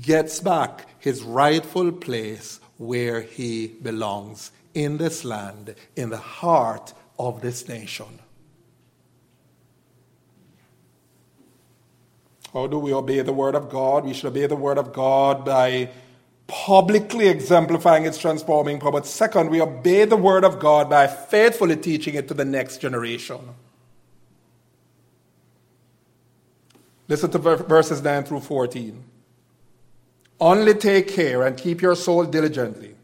gets 0.02 0.40
back 0.40 0.88
his 0.98 1.22
rightful 1.22 1.92
place 1.92 2.60
where 2.80 3.22
he 3.22 3.68
belongs 3.68 4.52
in 4.74 4.98
this 4.98 5.24
land, 5.24 5.76
in 5.96 6.10
the 6.10 6.18
heart 6.18 6.96
of 7.20 7.42
this 7.42 7.68
nation. 7.68 8.18
How 12.54 12.68
do 12.68 12.78
we 12.78 12.94
obey 12.94 13.22
the 13.22 13.34
Word 13.34 13.56
of 13.56 13.70
God? 13.70 14.06
We 14.06 14.14
should 14.14 14.28
obey 14.28 14.46
the 14.46 14.56
Word 14.56 14.78
of 14.78 14.92
God 14.92 15.46
by 15.46 15.90
publicly 16.48 17.30
exemplifying 17.30 18.06
its 18.06 18.18
transforming 18.18 18.80
power. 18.80 18.92
But 18.92 19.06
second, 19.06 19.50
we 19.50 19.62
obey 19.62 20.04
the 20.04 20.18
Word 20.18 20.44
of 20.44 20.60
God 20.60 20.90
by 20.90 21.08
faithfully 21.08 21.78
teaching 21.78 22.16
it 22.16 22.28
to 22.28 22.34
the 22.34 22.44
next 22.44 22.80
generation. 22.80 23.40
Listen 27.08 27.32
to 27.32 27.38
verses 27.38 28.02
9 28.02 28.24
through 28.24 28.42
14. 28.42 29.04
Only 30.40 30.74
take 30.74 31.08
care 31.08 31.44
and 31.44 31.56
keep 31.56 31.82
your 31.82 31.96
soul 31.96 32.26
diligently, 32.26 32.96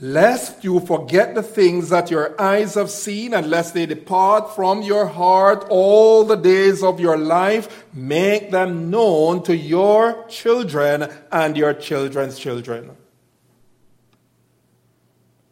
lest 0.00 0.64
you 0.64 0.80
forget 0.80 1.34
the 1.34 1.42
things 1.42 1.90
that 1.90 2.10
your 2.10 2.40
eyes 2.40 2.74
have 2.74 2.90
seen, 2.90 3.34
and 3.34 3.50
lest 3.50 3.74
they 3.74 3.86
depart 3.86 4.54
from 4.54 4.82
your 4.82 5.06
heart 5.06 5.66
all 5.68 6.24
the 6.24 6.36
days 6.36 6.82
of 6.82 6.98
your 6.98 7.18
life. 7.18 7.84
Make 7.92 8.50
them 8.50 8.90
known 8.90 9.42
to 9.44 9.54
your 9.54 10.26
children 10.26 11.08
and 11.30 11.56
your 11.56 11.74
children's 11.74 12.38
children. 12.38 12.96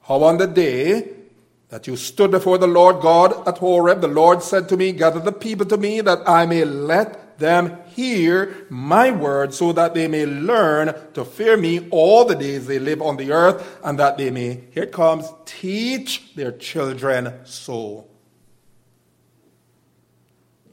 How 0.02 0.22
on 0.22 0.38
the 0.38 0.46
day 0.46 1.10
that 1.68 1.86
you 1.86 1.96
stood 1.96 2.30
before 2.30 2.56
the 2.56 2.66
Lord 2.66 3.02
God 3.02 3.46
at 3.46 3.58
Horeb, 3.58 4.00
the 4.00 4.08
Lord 4.08 4.42
said 4.42 4.66
to 4.70 4.76
me, 4.78 4.92
Gather 4.92 5.20
the 5.20 5.32
people 5.32 5.66
to 5.66 5.76
me 5.76 6.00
that 6.00 6.26
I 6.26 6.46
may 6.46 6.64
let 6.64 7.27
them 7.38 7.78
hear 7.86 8.66
my 8.68 9.10
word 9.10 9.54
so 9.54 9.72
that 9.72 9.94
they 9.94 10.08
may 10.08 10.26
learn 10.26 10.94
to 11.14 11.24
fear 11.24 11.56
me 11.56 11.88
all 11.90 12.24
the 12.24 12.34
days 12.34 12.66
they 12.66 12.78
live 12.78 13.00
on 13.00 13.16
the 13.16 13.32
earth 13.32 13.78
and 13.84 13.98
that 13.98 14.18
they 14.18 14.30
may, 14.30 14.64
here 14.72 14.82
it 14.82 14.92
comes, 14.92 15.26
teach 15.46 16.34
their 16.34 16.52
children 16.52 17.32
so. 17.44 18.06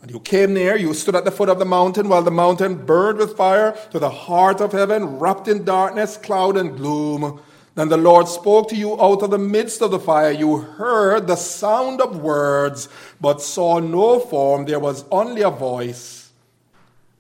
And 0.02 0.12
you 0.12 0.20
came 0.20 0.54
near, 0.54 0.76
you 0.76 0.94
stood 0.94 1.16
at 1.16 1.26
the 1.26 1.32
foot 1.32 1.50
of 1.50 1.58
the 1.58 1.66
mountain 1.66 2.10
while 2.10 2.22
the 2.22 2.30
mountain 2.30 2.86
burned 2.86 3.18
with 3.18 3.36
fire 3.36 3.76
to 3.92 3.98
the 3.98 4.10
heart 4.10 4.62
of 4.62 4.72
heaven, 4.72 5.18
wrapped 5.18 5.48
in 5.48 5.64
darkness, 5.64 6.16
cloud, 6.18 6.58
and 6.58 6.78
gloom. 6.78 7.42
Then 7.74 7.90
the 7.90 7.98
Lord 7.98 8.28
spoke 8.28 8.70
to 8.70 8.76
you 8.76 9.02
out 9.02 9.24
of 9.24 9.32
the 9.32 9.40
midst 9.40 9.82
of 9.82 9.92
the 9.92 10.00
fire. 10.00 10.32
You 10.32 10.58
heard 10.58 11.26
the 11.28 11.36
sound 11.36 12.02
of 12.02 12.22
words, 12.22 12.88
but 13.20 13.42
saw 13.42 13.80
no 13.80 14.20
form. 14.20 14.66
There 14.66 14.80
was 14.80 15.06
only 15.12 15.42
a 15.42 15.50
voice. 15.50 16.25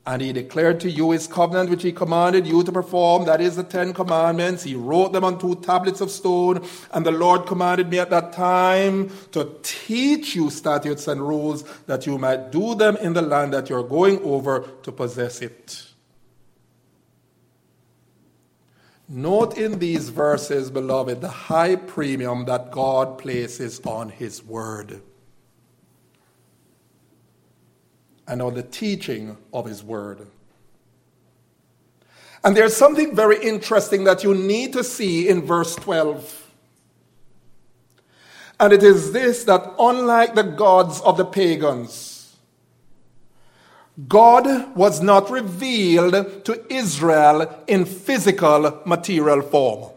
And 0.07 0.21
he 0.21 0.31
declared 0.33 0.79
to 0.81 0.91
you 0.91 1.11
his 1.11 1.25
covenant 1.25 1.71
which 1.71 1.81
he 1.81 1.91
commanded 1.91 2.45
you 2.45 2.63
to 2.63 2.71
perform, 2.71 3.25
that 3.25 3.41
is 3.41 3.55
the 3.55 3.63
Ten 3.63 3.91
Commandments. 3.91 4.61
He 4.61 4.75
wrote 4.75 5.13
them 5.13 5.23
on 5.23 5.39
two 5.39 5.55
tablets 5.55 5.99
of 5.99 6.11
stone. 6.11 6.63
And 6.91 7.03
the 7.03 7.11
Lord 7.11 7.47
commanded 7.47 7.89
me 7.89 7.97
at 7.97 8.11
that 8.11 8.31
time 8.31 9.09
to 9.31 9.55
teach 9.63 10.35
you 10.35 10.51
statutes 10.51 11.07
and 11.07 11.27
rules 11.27 11.63
that 11.87 12.05
you 12.05 12.19
might 12.19 12.51
do 12.51 12.75
them 12.75 12.97
in 12.97 13.13
the 13.13 13.23
land 13.23 13.53
that 13.53 13.69
you're 13.69 13.83
going 13.83 14.19
over 14.23 14.59
to 14.83 14.91
possess 14.91 15.41
it. 15.41 15.83
Note 19.07 19.57
in 19.57 19.79
these 19.79 20.09
verses, 20.09 20.69
beloved, 20.69 21.21
the 21.21 21.29
high 21.29 21.75
premium 21.75 22.45
that 22.45 22.71
God 22.71 23.17
places 23.17 23.79
on 23.85 24.09
his 24.09 24.43
word. 24.43 25.01
And 28.27 28.41
on 28.41 28.53
the 28.53 28.63
teaching 28.63 29.37
of 29.53 29.65
His 29.65 29.83
Word. 29.83 30.27
And 32.43 32.55
there's 32.55 32.75
something 32.75 33.15
very 33.15 33.43
interesting 33.43 34.03
that 34.03 34.23
you 34.23 34.35
need 34.35 34.73
to 34.73 34.83
see 34.83 35.27
in 35.27 35.41
verse 35.41 35.75
12. 35.75 36.51
And 38.59 38.71
it 38.71 38.83
is 38.83 39.11
this 39.11 39.43
that 39.45 39.73
unlike 39.79 40.35
the 40.35 40.43
gods 40.43 41.01
of 41.01 41.17
the 41.17 41.25
pagans, 41.25 42.35
God 44.07 44.75
was 44.75 45.01
not 45.01 45.31
revealed 45.31 46.45
to 46.45 46.73
Israel 46.73 47.63
in 47.65 47.85
physical 47.85 48.81
material 48.85 49.41
form. 49.41 49.91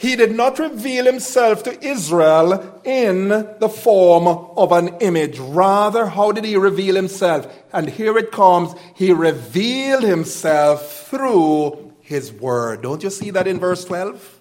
He 0.00 0.14
did 0.14 0.36
not 0.36 0.60
reveal 0.60 1.06
himself 1.06 1.64
to 1.64 1.84
Israel 1.84 2.80
in 2.84 3.30
the 3.30 3.68
form 3.68 4.28
of 4.28 4.70
an 4.70 4.90
image. 5.00 5.40
Rather, 5.40 6.06
how 6.06 6.30
did 6.30 6.44
he 6.44 6.56
reveal 6.56 6.94
himself? 6.94 7.52
And 7.72 7.90
here 7.90 8.16
it 8.16 8.30
comes. 8.30 8.78
He 8.94 9.12
revealed 9.12 10.04
himself 10.04 11.08
through 11.08 11.94
his 12.00 12.32
word. 12.32 12.82
Don't 12.82 13.02
you 13.02 13.10
see 13.10 13.30
that 13.30 13.48
in 13.48 13.58
verse 13.58 13.84
12? 13.86 14.38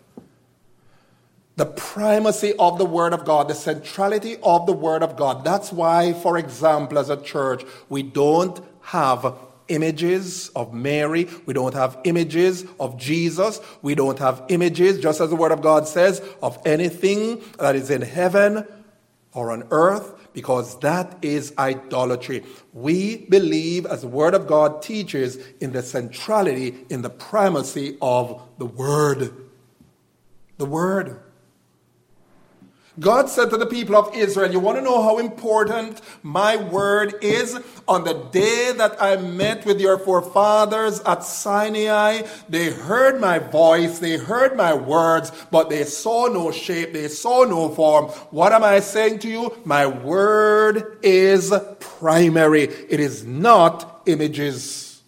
The 1.55 1.66
primacy 1.66 2.53
of 2.60 2.78
the 2.78 2.86
Word 2.86 3.14
of 3.14 3.26
God, 3.26 3.47
the 3.47 3.55
centrality 3.55 4.38
of 4.43 4.68
the 4.68 4.74
Word 4.74 5.01
of 5.01 5.18
God. 5.18 5.43
That's 5.43 5.74
why, 5.74 6.14
for 6.14 6.38
example, 6.38 6.99
as 6.99 7.10
a 7.10 7.18
church, 7.18 7.64
we 7.89 8.03
don't 8.03 8.64
have 8.82 9.36
images 9.68 10.49
of 10.49 10.74
Mary. 10.74 11.28
We 11.45 11.53
don't 11.53 11.74
have 11.74 11.97
images 12.03 12.65
of 12.80 12.97
Jesus. 12.97 13.59
We 13.82 13.95
don't 13.95 14.20
have 14.20 14.43
images, 14.49 14.99
just 14.99 15.22
as 15.22 15.30
the 15.30 15.36
Word 15.36 15.51
of 15.51 15.61
God 15.61 15.88
says, 15.88 16.22
of 16.41 16.59
anything 16.65 17.41
that 17.59 17.76
is 17.76 17.89
in 17.89 18.01
heaven 18.01 18.65
or 19.34 19.51
on 19.51 19.63
earth, 19.72 20.13
because 20.34 20.80
that 20.80 21.18
is 21.22 21.53
idolatry. 21.57 22.43
We 22.74 23.18
believe, 23.18 23.86
as 23.86 24.01
the 24.01 24.07
Word 24.07 24.34
of 24.34 24.47
God 24.47 24.82
teaches, 24.82 25.38
in 25.59 25.72
the 25.72 25.84
centrality, 25.84 26.86
in 26.89 27.01
the 27.01 27.09
primacy 27.09 27.97
of 28.01 28.41
the 28.57 28.65
Word. 28.65 29.34
The 30.57 30.65
Word. 30.65 31.22
God 32.99 33.29
said 33.29 33.51
to 33.51 33.57
the 33.57 33.67
people 33.67 33.95
of 33.95 34.15
Israel, 34.15 34.51
You 34.51 34.59
want 34.59 34.77
to 34.79 34.83
know 34.83 35.03
how 35.03 35.19
important 35.19 36.01
my 36.23 36.57
word 36.57 37.15
is? 37.21 37.59
On 37.87 38.03
the 38.03 38.15
day 38.31 38.73
that 38.75 39.01
I 39.01 39.17
met 39.17 39.65
with 39.65 39.79
your 39.79 39.99
forefathers 39.99 40.99
at 41.01 41.23
Sinai, 41.23 42.23
they 42.49 42.71
heard 42.71 43.21
my 43.21 43.37
voice, 43.37 43.99
they 43.99 44.17
heard 44.17 44.57
my 44.57 44.73
words, 44.73 45.31
but 45.51 45.69
they 45.69 45.83
saw 45.83 46.27
no 46.27 46.51
shape, 46.51 46.93
they 46.93 47.07
saw 47.07 47.43
no 47.43 47.69
form. 47.69 48.05
What 48.31 48.51
am 48.51 48.63
I 48.63 48.79
saying 48.79 49.19
to 49.19 49.29
you? 49.29 49.55
My 49.63 49.85
word 49.85 50.97
is 51.03 51.53
primary, 51.79 52.63
it 52.63 52.99
is 52.99 53.23
not 53.23 54.01
images. 54.07 55.01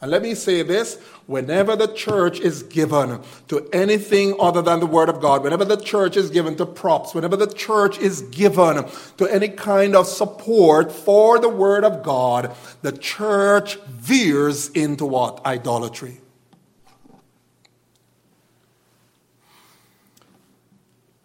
And 0.00 0.10
let 0.10 0.22
me 0.22 0.34
say 0.34 0.62
this 0.62 0.98
whenever 1.32 1.74
the 1.74 1.88
church 1.88 2.38
is 2.38 2.62
given 2.62 3.20
to 3.48 3.68
anything 3.72 4.36
other 4.38 4.62
than 4.62 4.78
the 4.78 4.86
Word 4.86 5.08
of 5.08 5.20
God, 5.20 5.42
whenever 5.42 5.64
the 5.64 5.76
church 5.76 6.16
is 6.16 6.30
given 6.30 6.54
to 6.56 6.66
props, 6.66 7.14
whenever 7.14 7.36
the 7.36 7.46
church 7.46 7.98
is 7.98 8.22
given 8.22 8.84
to 9.16 9.26
any 9.26 9.48
kind 9.48 9.96
of 9.96 10.06
support 10.06 10.92
for 10.92 11.38
the 11.38 11.48
Word 11.48 11.82
of 11.84 12.02
God, 12.02 12.54
the 12.82 12.92
church 12.92 13.76
veers 13.86 14.68
into 14.68 15.06
what? 15.06 15.44
Idolatry. 15.44 16.20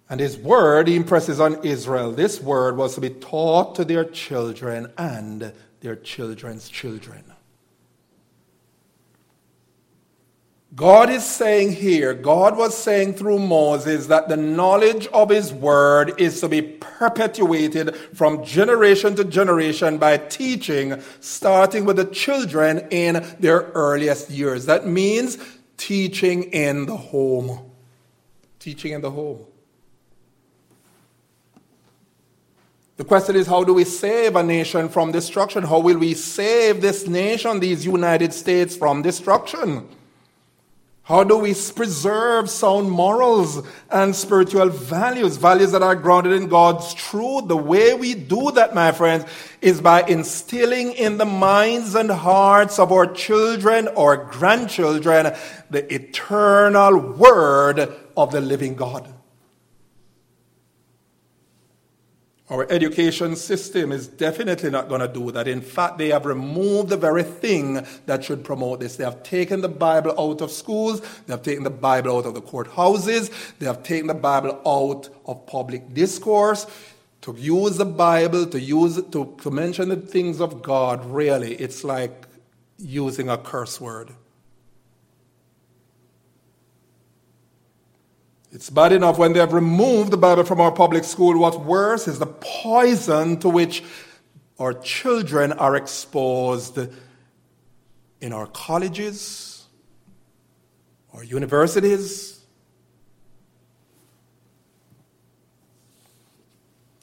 And 0.09 0.21
his 0.21 0.37
word, 0.37 0.87
he 0.87 0.95
impresses 0.95 1.41
on 1.41 1.65
Israel, 1.65 2.13
this 2.13 2.41
word 2.41 2.77
was 2.77 2.95
to 2.95 3.01
be 3.01 3.09
taught 3.09 3.75
to 3.75 3.83
their 3.83 4.05
children 4.05 4.89
and 4.97 5.53
their 5.81 5.97
children's 5.97 6.69
children. 6.69 7.25
God 10.75 11.09
is 11.09 11.25
saying 11.25 11.71
here, 11.73 12.13
God 12.13 12.57
was 12.57 12.77
saying 12.77 13.13
through 13.13 13.39
Moses 13.39 14.07
that 14.07 14.27
the 14.27 14.35
knowledge 14.35 15.07
of 15.07 15.29
his 15.29 15.53
word 15.53 16.19
is 16.19 16.41
to 16.41 16.49
be 16.49 16.61
perpetuated 16.61 17.95
from 17.95 18.43
generation 18.43 19.15
to 19.15 19.23
generation 19.23 19.97
by 19.97 20.17
teaching, 20.17 21.01
starting 21.21 21.85
with 21.85 21.95
the 21.95 22.05
children 22.05 22.85
in 22.91 23.25
their 23.39 23.71
earliest 23.73 24.29
years. 24.29 24.65
That 24.65 24.85
means 24.85 25.37
teaching 25.77 26.43
in 26.43 26.85
the 26.85 26.97
home. 26.97 27.71
Teaching 28.59 28.91
in 28.91 29.01
the 29.01 29.11
home. 29.11 29.45
The 32.97 33.05
question 33.05 33.35
is, 33.35 33.47
how 33.47 33.63
do 33.63 33.73
we 33.73 33.83
save 33.85 34.35
a 34.35 34.43
nation 34.43 34.89
from 34.89 35.11
destruction? 35.11 35.63
How 35.63 35.79
will 35.79 35.99
we 35.99 36.13
save 36.13 36.81
this 36.81 37.07
nation, 37.07 37.59
these 37.59 37.85
United 37.85 38.33
States, 38.33 38.75
from 38.75 39.01
destruction? 39.01 39.87
How 41.07 41.23
do 41.23 41.37
we 41.37 41.53
preserve 41.53 42.49
sound 42.49 42.91
morals 42.91 43.65
and 43.89 44.13
spiritual 44.13 44.67
values, 44.67 45.37
values 45.37 45.71
that 45.71 45.81
are 45.81 45.95
grounded 45.95 46.33
in 46.33 46.49
God's 46.49 46.93
truth? 46.93 47.47
The 47.47 47.55
way 47.55 47.93
we 47.93 48.13
do 48.13 48.51
that, 48.51 48.75
my 48.75 48.91
friends, 48.91 49.23
is 49.61 49.79
by 49.79 50.03
instilling 50.03 50.91
in 50.91 51.17
the 51.17 51.23
minds 51.23 51.95
and 51.95 52.11
hearts 52.11 52.77
of 52.77 52.91
our 52.91 53.05
children 53.05 53.87
or 53.95 54.17
grandchildren 54.17 55.33
the 55.69 55.93
eternal 55.93 56.99
word 56.99 57.89
of 58.17 58.33
the 58.33 58.41
living 58.41 58.75
God. 58.75 59.07
Our 62.49 62.65
education 62.71 63.35
system 63.35 63.91
is 63.91 64.07
definitely 64.07 64.69
not 64.69 64.87
going 64.87 65.01
to 65.01 65.07
do 65.09 65.31
that. 65.31 65.49
In 65.49 65.59
fact, 65.59 65.97
they 65.97 66.09
have 66.09 66.25
removed 66.25 66.87
the 66.87 66.95
very 66.95 67.23
thing 67.23 67.85
that 68.05 68.23
should 68.23 68.45
promote 68.45 68.79
this. 68.79 68.95
They 68.95 69.03
have 69.03 69.21
taken 69.21 69.59
the 69.59 69.67
Bible 69.67 70.15
out 70.17 70.39
of 70.39 70.51
schools, 70.51 71.01
they 71.25 71.33
have 71.33 71.43
taken 71.43 71.65
the 71.65 71.69
Bible 71.69 72.15
out 72.15 72.25
of 72.25 72.35
the 72.35 72.41
courthouses, 72.41 73.31
they 73.59 73.65
have 73.65 73.83
taken 73.83 74.07
the 74.07 74.13
Bible 74.13 74.61
out 74.65 75.09
of 75.25 75.45
public 75.45 75.93
discourse. 75.93 76.67
To 77.21 77.35
use 77.37 77.75
the 77.75 77.85
Bible, 77.85 78.45
to 78.45 78.59
use 78.59 78.95
to, 79.11 79.35
to 79.41 79.51
mention 79.51 79.89
the 79.89 79.97
things 79.97 80.39
of 80.39 80.61
God, 80.61 81.03
really, 81.05 81.55
it's 81.55 81.83
like 81.83 82.27
using 82.77 83.27
a 83.27 83.37
curse 83.37 83.81
word. 83.81 84.13
It's 88.57 88.71
bad 88.71 88.91
enough 88.91 89.19
when 89.19 89.33
they 89.33 89.39
have 89.39 89.53
removed 89.53 90.09
the 90.09 90.17
Bible 90.17 90.43
from 90.43 90.59
our 90.59 90.71
public 90.71 91.03
school. 91.03 91.37
What's 91.37 91.57
worse 91.57 92.07
is 92.07 92.17
the 92.17 92.25
poison 92.25 93.39
to 93.41 93.49
which 93.49 93.83
our 94.57 94.73
children 94.73 95.53
are 95.53 95.75
exposed 95.75 96.79
in 98.19 98.33
our 98.33 98.47
colleges, 98.47 99.67
our 101.13 101.23
universities. 101.23 102.39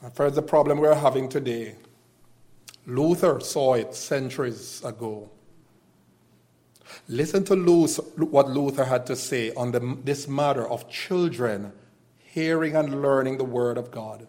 And 0.03 0.13
friends, 0.13 0.35
the 0.35 0.43
problem 0.43 0.81
we're 0.81 0.93
having 0.93 1.29
today, 1.29 1.77
Luther 2.85 3.39
saw 3.39 3.75
it 3.75 3.95
centuries 3.95 4.83
ago. 4.85 5.31
Listen 7.09 7.45
to 7.45 7.55
what 8.25 8.49
Luther 8.49 8.85
had 8.85 9.07
to 9.07 9.17
say 9.17 9.53
on 9.55 9.73
the, 9.73 9.99
this 10.05 10.27
matter 10.27 10.67
of 10.67 10.89
children 10.89 11.73
hearing 12.19 12.75
and 12.75 13.03
learning 13.03 13.39
the 13.39 13.45
Word 13.45 13.77
of 13.77 13.91
God. 13.91 14.27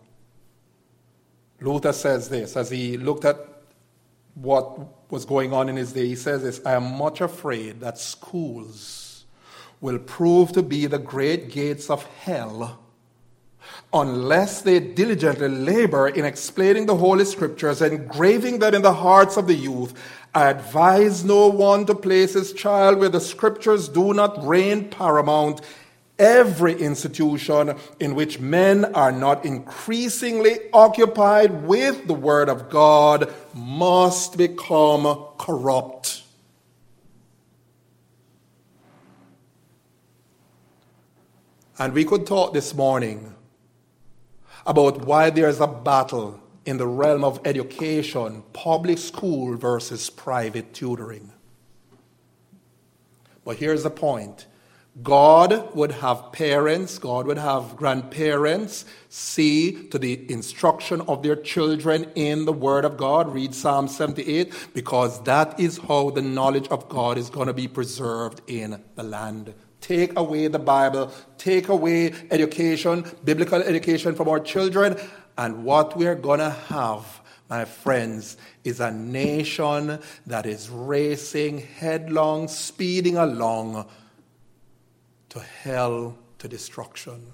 Luther 1.61 1.93
says 1.93 2.29
this 2.29 2.57
as 2.57 2.69
he 2.69 2.97
looked 2.97 3.25
at 3.25 3.37
what 4.35 5.09
was 5.09 5.23
going 5.25 5.53
on 5.53 5.69
in 5.69 5.77
his 5.77 5.93
day. 5.93 6.07
He 6.07 6.15
says 6.15 6.43
this 6.43 6.61
I 6.65 6.73
am 6.73 6.97
much 6.97 7.21
afraid 7.21 7.79
that 7.79 7.97
schools 7.97 9.25
will 9.79 9.99
prove 9.99 10.51
to 10.53 10.61
be 10.61 10.85
the 10.85 10.99
great 10.99 11.51
gates 11.51 11.89
of 11.89 12.03
hell 12.03 12.79
unless 13.93 14.61
they 14.61 14.79
diligently 14.79 15.47
labor 15.47 16.07
in 16.07 16.25
explaining 16.25 16.85
the 16.85 16.95
Holy 16.95 17.25
Scriptures 17.25 17.81
engraving 17.81 18.59
them 18.59 18.75
in 18.75 18.81
the 18.81 18.93
hearts 18.93 19.37
of 19.37 19.47
the 19.47 19.53
youth. 19.53 19.93
I 20.35 20.49
advise 20.49 21.23
no 21.23 21.47
one 21.47 21.85
to 21.85 21.95
place 21.95 22.33
his 22.33 22.51
child 22.51 22.99
where 22.99 23.07
the 23.07 23.21
Scriptures 23.21 23.87
do 23.87 24.13
not 24.13 24.45
reign 24.45 24.89
paramount 24.89 25.61
every 26.19 26.73
institution 26.73 27.77
in 28.01 28.15
which 28.15 28.41
men 28.41 28.83
are 28.93 29.13
not 29.13 29.45
increasingly 29.45 30.59
occupied 30.73 31.63
with 31.63 32.07
the 32.07 32.13
Word 32.13 32.49
of 32.49 32.69
God 32.69 33.33
must 33.53 34.37
become 34.37 35.25
corrupt. 35.37 36.23
And 41.79 41.93
we 41.93 42.03
could 42.03 42.27
talk 42.27 42.53
this 42.53 42.73
morning 42.73 43.35
about 44.65 45.05
why 45.05 45.29
there's 45.29 45.61
a 45.61 45.67
battle 45.67 46.41
in 46.65 46.77
the 46.77 46.87
realm 46.87 47.23
of 47.23 47.39
education, 47.45 48.43
public 48.53 48.97
school 48.97 49.55
versus 49.55 50.09
private 50.09 50.73
tutoring. 50.73 51.31
But 53.43 53.57
here's 53.57 53.83
the 53.83 53.91
point 53.91 54.47
God 55.03 55.75
would 55.75 55.91
have 55.91 56.31
parents, 56.31 56.97
God 56.99 57.27
would 57.27 57.37
have 57.37 57.75
grandparents 57.75 58.85
see 59.09 59.89
to 59.89 59.99
the 59.99 60.31
instruction 60.31 61.01
of 61.01 61.21
their 61.21 61.35
children 61.35 62.09
in 62.15 62.45
the 62.45 62.53
Word 62.53 62.85
of 62.85 62.95
God. 62.95 63.33
Read 63.33 63.53
Psalm 63.53 63.89
78, 63.89 64.53
because 64.73 65.21
that 65.23 65.59
is 65.59 65.79
how 65.79 66.11
the 66.11 66.21
knowledge 66.21 66.69
of 66.69 66.87
God 66.87 67.17
is 67.17 67.29
going 67.29 67.47
to 67.47 67.53
be 67.53 67.67
preserved 67.67 68.41
in 68.47 68.81
the 68.95 69.03
land. 69.03 69.53
Take 69.81 70.17
away 70.17 70.47
the 70.47 70.59
Bible, 70.59 71.11
take 71.37 71.67
away 71.67 72.13
education, 72.31 73.05
biblical 73.23 73.61
education 73.61 74.15
from 74.15 74.29
our 74.29 74.39
children, 74.39 74.97
and 75.37 75.63
what 75.63 75.97
we're 75.97 76.15
going 76.15 76.39
to 76.39 76.49
have 76.49 77.21
my 77.49 77.65
friends, 77.65 78.37
is 78.63 78.79
a 78.79 78.91
nation 78.91 79.99
that 80.25 80.45
is 80.45 80.69
racing 80.69 81.59
headlong, 81.59 82.47
speeding 82.47 83.17
along 83.17 83.85
to 85.29 85.39
hell, 85.39 86.17
to 86.39 86.47
destruction. 86.47 87.31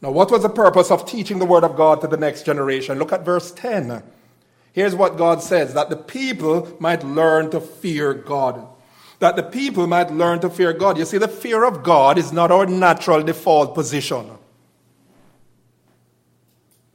Now, 0.00 0.10
what 0.10 0.32
was 0.32 0.42
the 0.42 0.48
purpose 0.48 0.90
of 0.90 1.06
teaching 1.06 1.38
the 1.38 1.46
Word 1.46 1.62
of 1.62 1.76
God 1.76 2.00
to 2.00 2.08
the 2.08 2.16
next 2.16 2.44
generation? 2.44 2.98
Look 2.98 3.12
at 3.12 3.24
verse 3.24 3.52
10. 3.52 4.02
Here's 4.72 4.96
what 4.96 5.16
God 5.16 5.42
says 5.42 5.74
that 5.74 5.90
the 5.90 5.96
people 5.96 6.76
might 6.80 7.04
learn 7.04 7.50
to 7.50 7.60
fear 7.60 8.14
God. 8.14 8.66
That 9.20 9.36
the 9.36 9.44
people 9.44 9.86
might 9.86 10.10
learn 10.10 10.40
to 10.40 10.50
fear 10.50 10.72
God. 10.72 10.98
You 10.98 11.04
see, 11.04 11.18
the 11.18 11.28
fear 11.28 11.62
of 11.64 11.84
God 11.84 12.18
is 12.18 12.32
not 12.32 12.50
our 12.50 12.66
natural 12.66 13.22
default 13.22 13.74
position. 13.74 14.28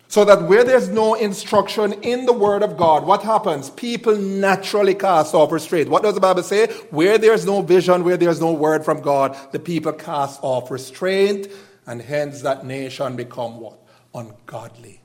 So 0.10 0.24
that 0.24 0.44
where 0.44 0.64
there's 0.64 0.88
no 0.88 1.16
instruction 1.16 1.94
in 2.02 2.26
the 2.26 2.34
Word 2.34 2.64
of 2.64 2.78
God, 2.78 3.06
what 3.06 3.24
happens? 3.24 3.70
People 3.70 4.16
naturally 4.16 4.96
cast 4.96 5.36
off 5.36 5.52
restraint. 5.52 5.90
What 5.90 6.04
does 6.04 6.14
the 6.14 6.22
Bible 6.22 6.44
say? 6.44 6.68
Where 6.92 7.18
there's 7.18 7.46
no 7.46 7.62
vision, 7.62 8.06
where 8.06 8.16
there's 8.16 8.40
no 8.40 8.54
word 8.54 8.86
from 8.86 9.02
God, 9.02 9.36
the 9.52 9.60
people 9.60 9.92
cast 9.92 10.40
off 10.42 10.72
restraint, 10.72 11.48
and 11.86 12.02
hence 12.02 12.42
that 12.42 12.66
nation 12.66 13.18
become 13.18 13.60
what? 13.60 13.80
Ungodly, 14.14 15.02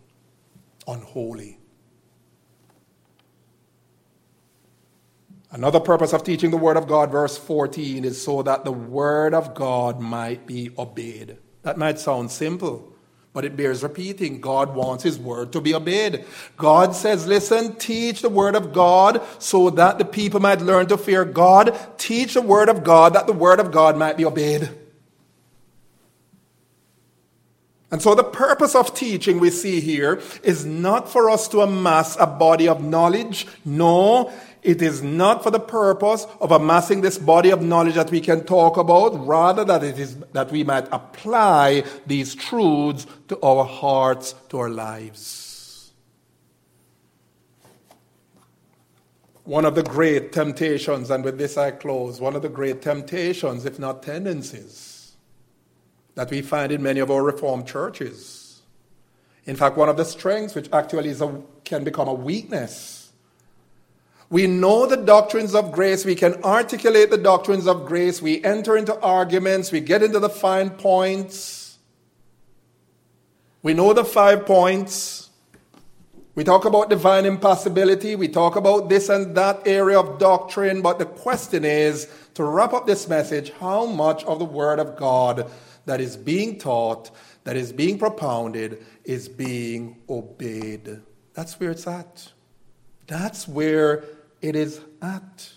unholy. 0.86 1.58
Another 5.50 5.80
purpose 5.80 6.14
of 6.14 6.24
teaching 6.24 6.50
the 6.50 6.56
Word 6.56 6.78
of 6.78 6.86
God, 6.86 7.10
verse 7.10 7.36
14, 7.36 8.04
is 8.04 8.22
so 8.22 8.42
that 8.42 8.64
the 8.64 8.72
Word 8.72 9.34
of 9.34 9.52
God 9.52 10.00
might 10.00 10.46
be 10.46 10.70
obeyed. 10.78 11.36
That 11.62 11.76
might 11.76 11.98
sound 11.98 12.30
simple. 12.30 12.91
But 13.34 13.46
it 13.46 13.56
bears 13.56 13.82
repeating. 13.82 14.40
God 14.40 14.74
wants 14.74 15.04
His 15.04 15.18
word 15.18 15.52
to 15.52 15.60
be 15.60 15.74
obeyed. 15.74 16.24
God 16.56 16.94
says, 16.94 17.26
listen, 17.26 17.76
teach 17.76 18.20
the 18.20 18.28
word 18.28 18.54
of 18.54 18.72
God 18.72 19.22
so 19.38 19.70
that 19.70 19.98
the 19.98 20.04
people 20.04 20.38
might 20.38 20.60
learn 20.60 20.86
to 20.88 20.98
fear 20.98 21.24
God. 21.24 21.78
Teach 21.96 22.34
the 22.34 22.42
word 22.42 22.68
of 22.68 22.84
God 22.84 23.14
that 23.14 23.26
the 23.26 23.32
word 23.32 23.58
of 23.58 23.72
God 23.72 23.96
might 23.96 24.18
be 24.18 24.26
obeyed. 24.26 24.68
And 27.90 28.00
so 28.00 28.14
the 28.14 28.24
purpose 28.24 28.74
of 28.74 28.94
teaching 28.94 29.38
we 29.38 29.50
see 29.50 29.78
here 29.80 30.22
is 30.42 30.64
not 30.64 31.10
for 31.10 31.28
us 31.28 31.46
to 31.48 31.60
amass 31.60 32.16
a 32.18 32.26
body 32.26 32.66
of 32.66 32.82
knowledge. 32.82 33.46
No, 33.66 34.32
it 34.62 34.80
is 34.80 35.02
not 35.02 35.42
for 35.42 35.50
the 35.50 35.60
purpose 35.60 36.26
of 36.40 36.52
amassing 36.52 37.00
this 37.00 37.18
body 37.18 37.50
of 37.50 37.62
knowledge 37.62 37.94
that 37.96 38.10
we 38.10 38.20
can 38.20 38.44
talk 38.44 38.76
about, 38.76 39.26
rather 39.26 39.64
that 39.64 39.82
it 39.82 39.98
is 39.98 40.16
that 40.32 40.52
we 40.52 40.62
might 40.62 40.86
apply 40.92 41.82
these 42.06 42.34
truths 42.34 43.06
to 43.28 43.40
our 43.40 43.64
hearts, 43.64 44.34
to 44.50 44.58
our 44.58 44.70
lives. 44.70 45.92
One 49.44 49.64
of 49.64 49.74
the 49.74 49.82
great 49.82 50.30
temptations, 50.30 51.10
and 51.10 51.24
with 51.24 51.38
this 51.38 51.58
I 51.58 51.72
close, 51.72 52.20
one 52.20 52.36
of 52.36 52.42
the 52.42 52.48
great 52.48 52.80
temptations, 52.80 53.64
if 53.64 53.80
not 53.80 54.04
tendencies, 54.04 55.14
that 56.14 56.30
we 56.30 56.42
find 56.42 56.70
in 56.70 56.82
many 56.84 57.00
of 57.00 57.10
our 57.10 57.24
Reformed 57.24 57.66
churches. 57.66 58.62
In 59.44 59.56
fact, 59.56 59.76
one 59.76 59.88
of 59.88 59.96
the 59.96 60.04
strengths, 60.04 60.54
which 60.54 60.68
actually 60.72 61.10
a, 61.10 61.42
can 61.64 61.82
become 61.82 62.06
a 62.06 62.14
weakness, 62.14 63.01
we 64.32 64.46
know 64.46 64.86
the 64.86 64.96
doctrines 64.96 65.54
of 65.54 65.72
grace. 65.72 66.06
We 66.06 66.14
can 66.14 66.42
articulate 66.42 67.10
the 67.10 67.18
doctrines 67.18 67.66
of 67.66 67.84
grace. 67.84 68.22
We 68.22 68.42
enter 68.42 68.78
into 68.78 68.98
arguments. 69.00 69.70
We 69.70 69.80
get 69.80 70.02
into 70.02 70.18
the 70.18 70.30
fine 70.30 70.70
points. 70.70 71.76
We 73.62 73.74
know 73.74 73.92
the 73.92 74.06
five 74.06 74.46
points. 74.46 75.28
We 76.34 76.44
talk 76.44 76.64
about 76.64 76.88
divine 76.88 77.26
impassibility. 77.26 78.16
We 78.16 78.26
talk 78.26 78.56
about 78.56 78.88
this 78.88 79.10
and 79.10 79.36
that 79.36 79.66
area 79.66 80.00
of 80.00 80.18
doctrine. 80.18 80.80
But 80.80 80.98
the 80.98 81.04
question 81.04 81.66
is 81.66 82.08
to 82.32 82.42
wrap 82.42 82.72
up 82.72 82.86
this 82.86 83.06
message, 83.08 83.52
how 83.60 83.84
much 83.84 84.24
of 84.24 84.38
the 84.38 84.46
Word 84.46 84.78
of 84.78 84.96
God 84.96 85.50
that 85.84 86.00
is 86.00 86.16
being 86.16 86.58
taught, 86.58 87.10
that 87.44 87.54
is 87.54 87.70
being 87.70 87.98
propounded, 87.98 88.82
is 89.04 89.28
being 89.28 89.98
obeyed? 90.08 91.02
That's 91.34 91.60
where 91.60 91.70
it's 91.70 91.86
at. 91.86 92.32
That's 93.06 93.46
where 93.46 94.04
it 94.42 94.56
is 94.56 94.80
at. 95.00 95.52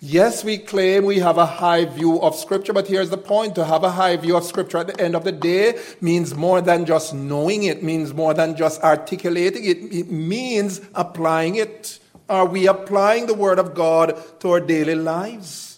Yes, 0.00 0.42
we 0.44 0.58
claim 0.58 1.04
we 1.04 1.18
have 1.18 1.36
a 1.36 1.46
high 1.46 1.84
view 1.84 2.20
of 2.20 2.34
Scripture, 2.34 2.72
but 2.72 2.88
here's 2.88 3.10
the 3.10 3.18
point. 3.18 3.54
To 3.56 3.64
have 3.64 3.84
a 3.84 3.90
high 3.90 4.16
view 4.16 4.36
of 4.36 4.44
Scripture 4.44 4.78
at 4.78 4.86
the 4.86 5.00
end 5.00 5.14
of 5.14 5.24
the 5.24 5.32
day 5.32 5.78
means 6.00 6.34
more 6.34 6.60
than 6.60 6.86
just 6.86 7.14
knowing 7.14 7.64
it, 7.64 7.82
means 7.82 8.14
more 8.14 8.34
than 8.34 8.56
just 8.56 8.82
articulating 8.82 9.64
it, 9.64 9.78
it 9.92 10.10
means 10.10 10.80
applying 10.94 11.56
it. 11.56 11.98
Are 12.28 12.46
we 12.46 12.66
applying 12.66 13.26
the 13.26 13.34
Word 13.34 13.58
of 13.58 13.74
God 13.74 14.16
to 14.40 14.50
our 14.50 14.60
daily 14.60 14.94
lives? 14.94 15.73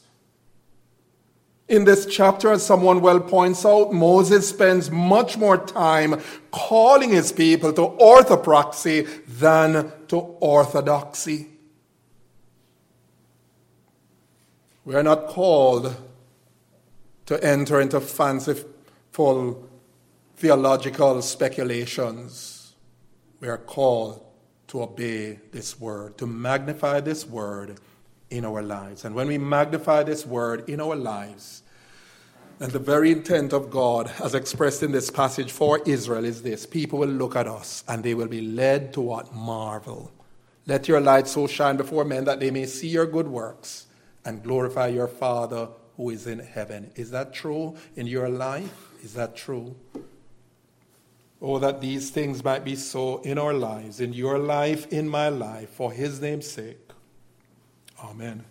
In 1.69 1.85
this 1.85 2.07
chapter, 2.07 2.53
as 2.53 2.65
someone 2.65 3.01
well 3.01 3.19
points 3.19 3.67
out, 3.67 3.93
Moses 3.93 4.49
spends 4.49 4.91
much 4.91 5.37
more 5.37 5.59
time 5.59 6.23
calling 6.53 7.11
his 7.11 7.33
people 7.33 7.73
to 7.73 7.83
orthopraxy 7.83 9.09
than 9.27 9.93
to 10.09 10.17
orthodoxy. 10.17 11.49
We 14.85 14.95
are 14.95 15.03
not 15.03 15.27
called 15.27 15.97
to 17.27 17.45
enter 17.45 17.81
into 17.81 18.01
fanciful 18.01 19.69
theological 20.37 21.21
speculations. 21.23 22.75
We 23.41 23.49
are 23.49 23.59
called 23.59 24.25
to 24.69 24.83
obey 24.83 25.41
this 25.51 25.81
word, 25.81 26.17
to 26.19 26.27
magnify 26.29 27.01
this 27.01 27.27
word 27.27 27.81
in 28.31 28.45
our 28.45 28.63
lives. 28.63 29.05
And 29.05 29.15
when 29.15 29.29
we 29.29 29.39
magnify 29.39 30.03
this 30.03 30.27
word 30.27 30.69
in 30.69 30.81
our 30.81 30.97
lives, 30.97 31.63
and 32.59 32.73
the 32.73 32.79
very 32.79 33.13
intent 33.13 33.53
of 33.53 33.71
God, 33.71 34.11
as 34.23 34.35
expressed 34.35 34.83
in 34.83 34.91
this 34.91 35.11
passage 35.11 35.53
for 35.53 35.81
Israel, 35.85 36.25
is 36.25 36.43
this 36.43 36.65
people 36.65 37.01
will 37.01 37.09
look 37.09 37.37
at 37.37 37.47
us 37.47 37.85
and 37.87 38.03
they 38.03 38.15
will 38.15 38.29
be 38.29 38.41
led 38.41 38.95
to 38.95 39.01
what? 39.03 39.35
Marvel. 39.35 40.11
Let 40.67 40.89
your 40.89 41.01
light 41.01 41.29
so 41.29 41.47
shine 41.47 41.77
before 41.77 42.05
men 42.05 42.25
that 42.25 42.41
they 42.41 42.51
may 42.51 42.67
see 42.67 42.89
your 42.89 43.07
good 43.07 43.29
works 43.29 43.87
and 44.25 44.43
glorify 44.43 44.89
your 44.89 45.07
Father 45.07 45.69
who 45.97 46.11
is 46.11 46.27
in 46.27 46.39
heaven. 46.39 46.91
Is 46.97 47.11
that 47.11 47.33
true 47.33 47.77
in 47.95 48.07
your 48.07 48.29
life? 48.29 48.91
Is 49.03 49.15
that 49.15 49.37
true? 49.37 49.77
Oh, 51.41 51.59
that 51.59 51.81
these 51.81 52.11
things 52.11 52.43
might 52.43 52.65
be 52.65 52.75
so 52.75 53.19
in 53.19 53.39
our 53.39 53.53
lives, 53.53 54.01
in 54.01 54.13
your 54.15 54.39
life, 54.39 54.91
in 54.93 55.09
my 55.09 55.29
life, 55.29 55.69
for 55.71 55.93
his 55.93 56.21
name's 56.21 56.51
sake. 56.51 56.86
Amen. 58.11 58.45